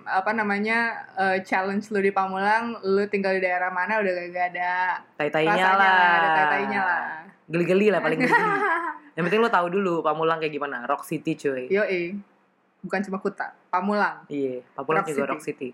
[0.05, 4.71] apa namanya eh, challenge lu di Pamulang, lu tinggal di daerah mana udah gak ada
[5.17, 5.89] Tai-tainya rasanya lah.
[5.93, 7.05] nggak ada tai-tainya lah.
[7.49, 8.33] Geli-geli lah paling geli.
[9.17, 10.85] Yang penting lo tahu dulu Pamulang kayak gimana.
[10.89, 11.69] Rock City cuy.
[11.69, 12.17] Yoi.
[12.79, 14.25] Bukan cuma Kuta, Pamulang.
[14.27, 15.31] Iya, Pamulang Rock juga City.
[15.31, 15.69] Rock City.